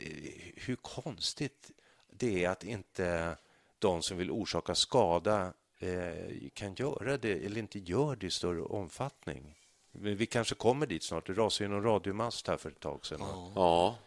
hur 0.56 0.76
konstigt 0.76 1.70
det 2.10 2.44
är 2.44 2.48
att 2.48 2.64
inte 2.64 3.36
de 3.78 4.02
som 4.02 4.18
vill 4.18 4.30
orsaka 4.30 4.74
skada 4.74 5.52
eh, 5.78 6.48
kan 6.54 6.74
göra 6.74 7.16
det, 7.16 7.32
eller 7.32 7.58
inte 7.58 7.78
gör 7.78 8.16
det 8.16 8.26
i 8.26 8.30
större 8.30 8.62
omfattning. 8.62 9.54
Men 9.92 10.16
vi 10.16 10.26
kanske 10.26 10.54
kommer 10.54 10.86
dit 10.86 11.02
snart. 11.02 11.26
Det 11.26 11.32
rasade 11.32 11.64
ju 11.64 11.74
någon 11.74 11.82
radiomast 11.82 12.46
här 12.46 12.56
för 12.56 12.70
ett 12.70 12.80
tag 12.80 13.06
sedan. 13.06 13.20
Ja. 13.54 13.98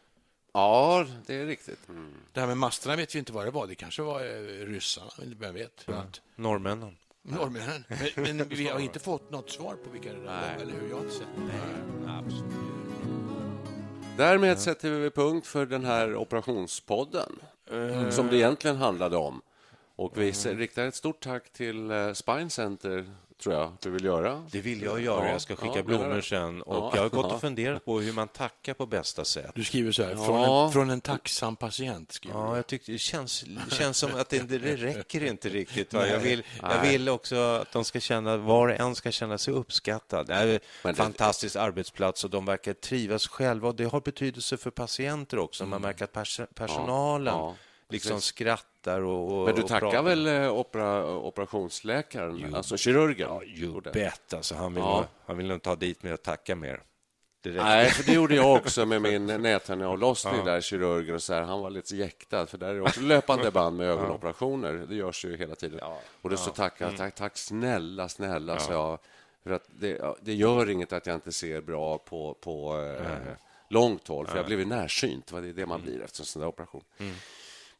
ja, 0.53 1.07
det 1.25 1.36
är 1.36 1.45
riktigt. 1.45 1.89
Mm. 1.89 2.13
Det 2.34 2.39
här 2.39 2.47
med 2.47 2.57
masterna 2.57 2.95
vet 2.95 3.15
vi 3.15 3.19
inte 3.19 3.34
vad 3.34 3.45
det 3.45 3.51
var. 3.51 3.67
Det 3.67 3.75
kanske 3.75 4.01
var 4.01 4.19
ryssarna, 4.65 5.12
vem 5.17 5.53
vet? 5.53 5.89
Att, 5.89 6.21
Norrmännen. 6.36 6.97
Norrmännen. 7.21 7.84
Men, 8.15 8.38
men 8.38 8.47
vi 8.49 8.67
har 8.67 8.79
inte 8.79 8.99
fått 8.99 9.31
något 9.31 9.49
svar 9.49 9.75
på 9.84 9.89
vilka 9.89 10.13
det 10.13 10.19
där 10.19 10.25
var, 10.25 10.63
eller 10.63 10.73
hur? 10.73 10.89
Jag 10.89 10.95
har 10.95 11.03
inte 11.03 11.15
sett. 11.15 11.27
Därmed 14.17 14.60
sätter 14.60 14.89
vi 14.89 15.10
punkt 15.10 15.47
för 15.47 15.65
den 15.65 15.86
här 15.86 16.15
operationspodden, 16.15 17.39
Eh. 17.71 18.10
som 18.10 18.27
det 18.27 18.38
egentligen 18.38 18.77
handlade 18.77 19.17
om. 19.17 19.41
Och 19.95 20.17
vi 20.17 20.34
mm. 20.45 20.57
riktar 20.57 20.88
ett 20.88 20.95
stort 20.95 21.23
tack 21.23 21.53
till 21.53 21.91
uh, 21.91 22.13
Spine 22.13 22.49
Center 22.49 23.05
tror 23.41 23.56
jag 23.56 23.77
du 23.82 23.89
vill 23.89 24.04
göra. 24.06 24.47
Det 24.51 24.62
vill 24.62 24.82
jag 24.82 25.01
göra. 25.01 25.25
Ja, 25.25 25.32
jag 25.32 25.41
ska 25.41 25.56
skicka 25.56 25.75
ja, 25.75 25.84
blommor 25.84 26.21
sen. 26.21 26.62
Och 26.62 26.75
ja, 26.75 26.91
Jag 26.95 27.01
har 27.01 27.10
gått 27.10 27.32
och 27.32 27.41
funderat 27.41 27.86
på 27.86 27.99
hur 27.99 28.13
man 28.13 28.27
tackar 28.27 28.73
på 28.73 28.86
bästa 28.86 29.25
sätt. 29.25 29.51
Du 29.56 29.63
skriver 29.63 29.91
så 29.91 30.04
här, 30.04 30.15
från, 30.15 30.65
en, 30.65 30.71
från 30.71 30.89
en 30.89 31.01
tacksam 31.01 31.56
patient. 31.56 32.19
Ja, 32.21 32.56
jag 32.56 32.67
tyckte 32.67 32.91
det 32.91 32.97
känns, 32.97 33.45
känns 33.71 33.97
som 33.97 34.15
att 34.15 34.30
det, 34.30 34.39
det 34.39 34.58
räcker 34.58 35.23
inte 35.23 35.49
riktigt. 35.49 35.93
Va? 35.93 36.08
Jag, 36.08 36.19
vill, 36.19 36.43
jag 36.62 36.82
vill 36.82 37.10
också 37.10 37.36
att 37.36 37.71
de 37.71 37.84
ska 37.84 37.99
känna, 37.99 38.38
var 38.38 38.67
och 38.67 38.80
en 38.80 38.95
ska 38.95 39.12
känna 39.12 39.38
sig 39.38 39.54
uppskattad. 39.54 40.27
Det 40.27 40.34
är 40.34 40.60
en 40.84 40.95
fantastisk 40.95 41.56
arbetsplats 41.56 42.23
och 42.23 42.30
de 42.30 42.45
verkar 42.45 42.73
trivas 42.73 43.27
själva. 43.27 43.67
Och 43.67 43.75
det 43.75 43.86
har 43.86 44.01
betydelse 44.01 44.58
för 44.58 44.71
patienter 44.71 45.39
också. 45.39 45.63
Man 45.63 45.77
mm. 45.77 45.82
märker 45.82 46.04
att 46.04 46.13
pers 46.13 46.41
personalen 46.56 47.54
liksom 47.91 48.21
skrattar 48.21 49.01
och, 49.01 49.39
och 49.39 49.45
Men 49.45 49.56
du 49.56 49.62
tackar 49.62 49.80
pratar. 49.80 50.04
väl 50.04 50.27
eh, 50.27 50.51
opera, 50.51 51.15
operationsläkaren, 51.15 52.39
you, 52.39 52.56
alltså 52.56 52.77
kirurgen? 52.77 53.30
Ja, 53.30 53.43
you 53.43 53.82
bet. 53.82 54.34
Alltså, 54.34 54.56
han, 54.56 54.73
vill 54.73 54.84
ja. 54.84 55.06
han 55.25 55.38
vill 55.38 55.47
nog 55.47 55.62
ta 55.62 55.75
dit 55.75 56.04
mig 56.04 56.13
och 56.13 56.21
tacka 56.21 56.56
mer. 56.56 56.84
Nej, 57.43 57.89
för 57.89 58.04
det 58.04 58.13
gjorde 58.13 58.36
jag 58.36 58.56
också 58.58 58.86
med 58.86 59.01
min 59.01 59.25
näthinneavlossning 59.25 60.36
ja. 60.38 60.43
där, 60.43 60.62
kirurgen 60.62 61.15
och 61.15 61.23
så 61.23 61.34
här. 61.34 61.41
Han 61.41 61.62
var 61.62 61.69
lite 61.69 61.95
jäktad, 61.95 62.45
för 62.45 62.58
där 62.58 62.69
är 62.69 62.73
det 62.73 62.82
också 62.82 63.01
löpande 63.01 63.51
band 63.51 63.77
med 63.77 63.89
ögonoperationer. 63.89 64.73
Det 64.73 64.95
görs 64.95 65.25
ju 65.25 65.38
hela 65.38 65.56
tiden. 65.56 65.80
Ja. 65.82 65.99
Och 66.21 66.30
då 66.30 66.38
så 66.38 66.51
tackar 66.51 66.86
mm. 66.86 66.97
tack, 66.97 67.15
tack 67.15 67.38
snälla, 67.38 68.10
snälla, 68.10 68.54
ja. 68.54 68.60
så 68.60 68.71
jag. 68.71 68.99
För 69.43 69.51
att 69.51 69.65
det, 69.67 70.15
det, 70.21 70.34
gör 70.34 70.69
inget 70.69 70.93
att 70.93 71.06
jag 71.06 71.15
inte 71.15 71.32
ser 71.32 71.62
bra 71.62 71.97
på, 71.97 72.38
på 72.41 72.80
eh, 72.80 73.34
långt 73.67 74.08
håll, 74.08 74.27
för 74.27 74.38
jag 74.38 74.45
blev 74.45 74.67
närsynt. 74.67 75.27
Det 75.27 75.38
är 75.38 75.54
det 75.54 75.65
man 75.65 75.82
blir 75.82 76.01
efter 76.01 76.21
en 76.21 76.25
sån 76.25 76.39
där 76.39 76.49
operation. 76.49 76.84
Mm. 76.97 77.13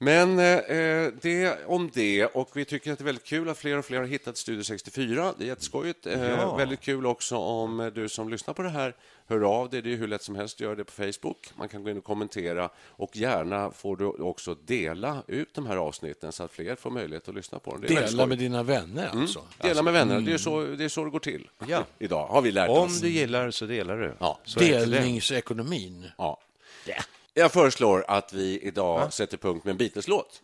Men 0.04 0.40
eh, 0.40 1.14
det 1.22 1.66
om 1.66 1.90
det. 1.94 2.26
Och 2.26 2.50
Vi 2.54 2.66
tycker 2.66 2.92
att 2.92 2.98
det 2.98 3.02
är 3.02 3.06
väldigt 3.06 3.26
kul 3.26 3.50
att 3.50 3.58
fler 3.58 3.78
och 3.78 3.86
fler 3.86 3.98
har 3.98 4.06
hittat 4.06 4.38
Studio 4.38 4.64
64. 4.64 5.34
Det 5.38 5.44
är 5.44 5.48
jätteskojigt. 5.48 6.08
Eh, 6.08 6.30
ja. 6.30 6.56
Väldigt 6.56 6.82
kul 6.82 7.06
också 7.06 7.38
om 7.38 7.92
du 7.96 8.10
som 8.10 8.30
lyssnar 8.30 8.54
på 8.54 8.62
det 8.62 8.70
här 8.70 8.96
hör 9.28 9.42
av 9.42 9.70
dig. 9.70 9.82
Det 9.82 9.94
är 9.94 9.98
hur 9.98 10.08
lätt 10.08 10.24
som 10.24 10.36
helst 10.36 10.56
att 10.56 10.60
göra 10.60 10.76
det 10.76 10.84
på 10.84 10.92
Facebook. 10.92 11.50
Man 11.56 11.70
kan 11.70 11.84
gå 11.84 11.90
in 11.90 11.98
och 11.98 12.04
kommentera. 12.04 12.70
Och 12.78 13.18
Gärna 13.18 13.72
får 13.72 13.98
du 13.98 14.06
också 14.06 14.56
dela 14.56 15.24
ut 15.28 15.54
de 15.54 15.66
här 15.66 15.78
avsnitten 15.78 16.32
så 16.32 16.44
att 16.44 16.52
fler 16.52 16.76
får 16.76 16.90
möjlighet 16.92 17.30
att 17.30 17.36
lyssna 17.36 17.60
på 17.60 17.72
dem. 17.72 17.82
dela 17.82 18.26
med 18.26 18.38
dina 18.38 18.64
vänner, 18.64 19.10
mm. 19.10 19.22
alltså? 19.22 19.40
Mm. 19.40 19.52
Dela 19.58 19.84
med 19.84 19.94
vänner. 19.94 20.22
Det, 20.22 20.34
är 20.34 20.38
så, 20.38 20.62
det 20.62 20.84
är 20.84 20.90
så 20.90 21.04
det 21.04 21.12
går 21.12 21.20
till 21.20 21.50
ja. 21.68 21.86
idag, 22.00 22.28
har 22.28 22.42
vi 22.42 22.52
lärt 22.52 22.70
om 22.70 22.78
oss. 22.78 22.96
Om 22.96 23.08
du 23.08 23.14
gillar 23.14 23.52
så 23.52 23.66
delar 23.66 23.98
du. 23.98 24.14
Ja. 24.20 24.40
Delningsekonomin. 24.58 26.12
Ja. 26.18 26.40
Yeah. 26.88 27.04
Jag 27.34 27.52
föreslår 27.52 28.06
att 28.08 28.34
vi 28.34 28.60
idag 28.60 29.02
ja. 29.02 29.12
sätter 29.12 29.38
punkt 29.38 29.65
med 29.65 29.72
en 29.72 29.78
Beatles-låt. 29.78 30.41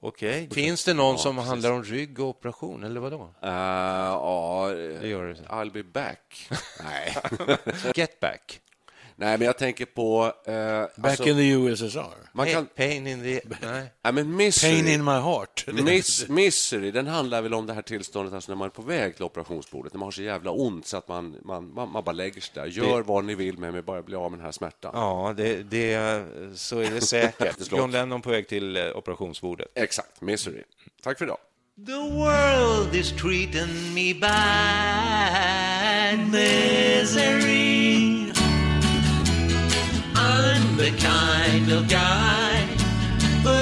Okej. 0.00 0.50
Finns 0.50 0.84
det 0.84 0.94
någon 0.94 1.14
ja, 1.14 1.18
som 1.18 1.36
precis. 1.36 1.48
handlar 1.48 1.72
om 1.72 1.84
rygg 1.84 2.20
och 2.20 2.28
operation, 2.28 2.84
eller 2.84 3.00
vad 3.00 3.12
då? 3.12 3.18
Uh, 3.18 3.28
ja, 3.42 4.68
det 5.00 5.08
gör 5.08 5.24
det. 5.24 5.34
I'll 5.34 5.72
be 5.72 5.82
back. 5.82 6.50
Nej. 6.84 7.16
Get 7.94 8.20
back. 8.20 8.60
Nej, 9.16 9.38
men 9.38 9.46
jag 9.46 9.58
tänker 9.58 9.84
på... 9.84 10.32
Eh, 10.46 10.54
Back 10.54 11.10
alltså, 11.10 11.28
in 11.28 11.36
the 11.36 11.50
USSR. 11.50 12.30
Man 12.32 12.46
kan, 12.46 12.66
pain 12.66 13.06
in 13.06 13.22
the... 13.22 13.40
Nej. 13.62 13.92
nej 14.02 14.12
men 14.12 14.36
misery, 14.36 14.70
pain 14.70 14.88
in 14.88 15.04
my 15.04 15.10
heart. 15.10 15.64
Miss, 15.72 16.28
misery, 16.28 16.90
den 16.90 17.06
handlar 17.06 17.42
väl 17.42 17.54
om 17.54 17.66
det 17.66 17.72
här 17.74 17.82
tillståndet 17.82 18.34
alltså 18.34 18.52
när 18.52 18.56
man 18.56 18.66
är 18.66 18.70
på 18.70 18.82
väg 18.82 19.14
till 19.14 19.24
operationsbordet, 19.24 19.92
när 19.92 19.98
man 19.98 20.06
har 20.06 20.10
så 20.10 20.22
jävla 20.22 20.50
ont 20.50 20.86
så 20.86 20.96
att 20.96 21.08
man, 21.08 21.36
man, 21.44 21.74
man, 21.74 21.92
man 21.92 22.04
bara 22.04 22.12
lägger 22.12 22.40
sig 22.40 22.52
där. 22.54 22.66
Gör 22.66 22.96
det, 22.96 23.02
vad 23.02 23.24
ni 23.24 23.34
vill 23.34 23.58
med 23.58 23.72
mig, 23.72 23.82
bara 23.82 24.02
bli 24.02 24.16
av 24.16 24.30
med 24.30 24.38
den 24.38 24.44
här 24.44 24.52
smärtan. 24.52 24.90
Ja, 24.94 25.34
det, 25.36 25.62
det, 25.62 26.24
så 26.54 26.78
är 26.78 26.90
det 26.90 27.00
säkert. 27.00 27.72
John 27.72 27.90
Lennon 27.90 28.22
på 28.22 28.30
väg 28.30 28.48
till 28.48 28.76
eh, 28.76 28.96
operationsbordet. 28.96 29.68
Exakt, 29.74 30.20
misery. 30.20 30.62
Tack 31.02 31.18
för 31.18 31.24
idag. 31.24 31.38
The 31.86 31.92
world 31.92 32.94
is 32.94 33.12
treating 33.12 33.94
me 33.94 34.14
bad 34.14 34.30
misery 36.30 38.03
I'm 40.36 40.76
the 40.76 40.90
kind 40.98 41.70
of 41.70 41.88
guy. 41.88 42.66
Who 43.44 43.54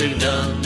we've 0.00 0.18
done. 0.18 0.62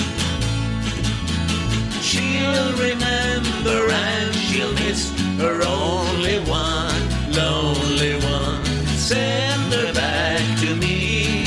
She'll 2.01 2.73
remember 2.79 3.91
and 3.91 4.35
she'll 4.35 4.73
miss 4.75 5.11
her 5.39 5.61
only 5.67 6.39
one, 6.49 7.03
lonely 7.33 8.15
one. 8.25 8.65
Send 8.97 9.73
her 9.73 9.93
back 9.93 10.61
to 10.61 10.77
me, 10.77 11.47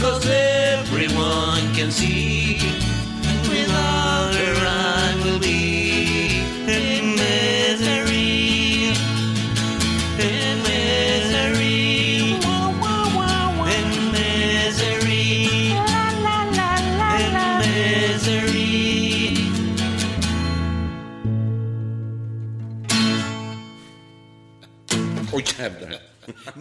cause 0.00 0.26
everyone 0.26 1.74
can 1.74 1.90
see 1.90 2.33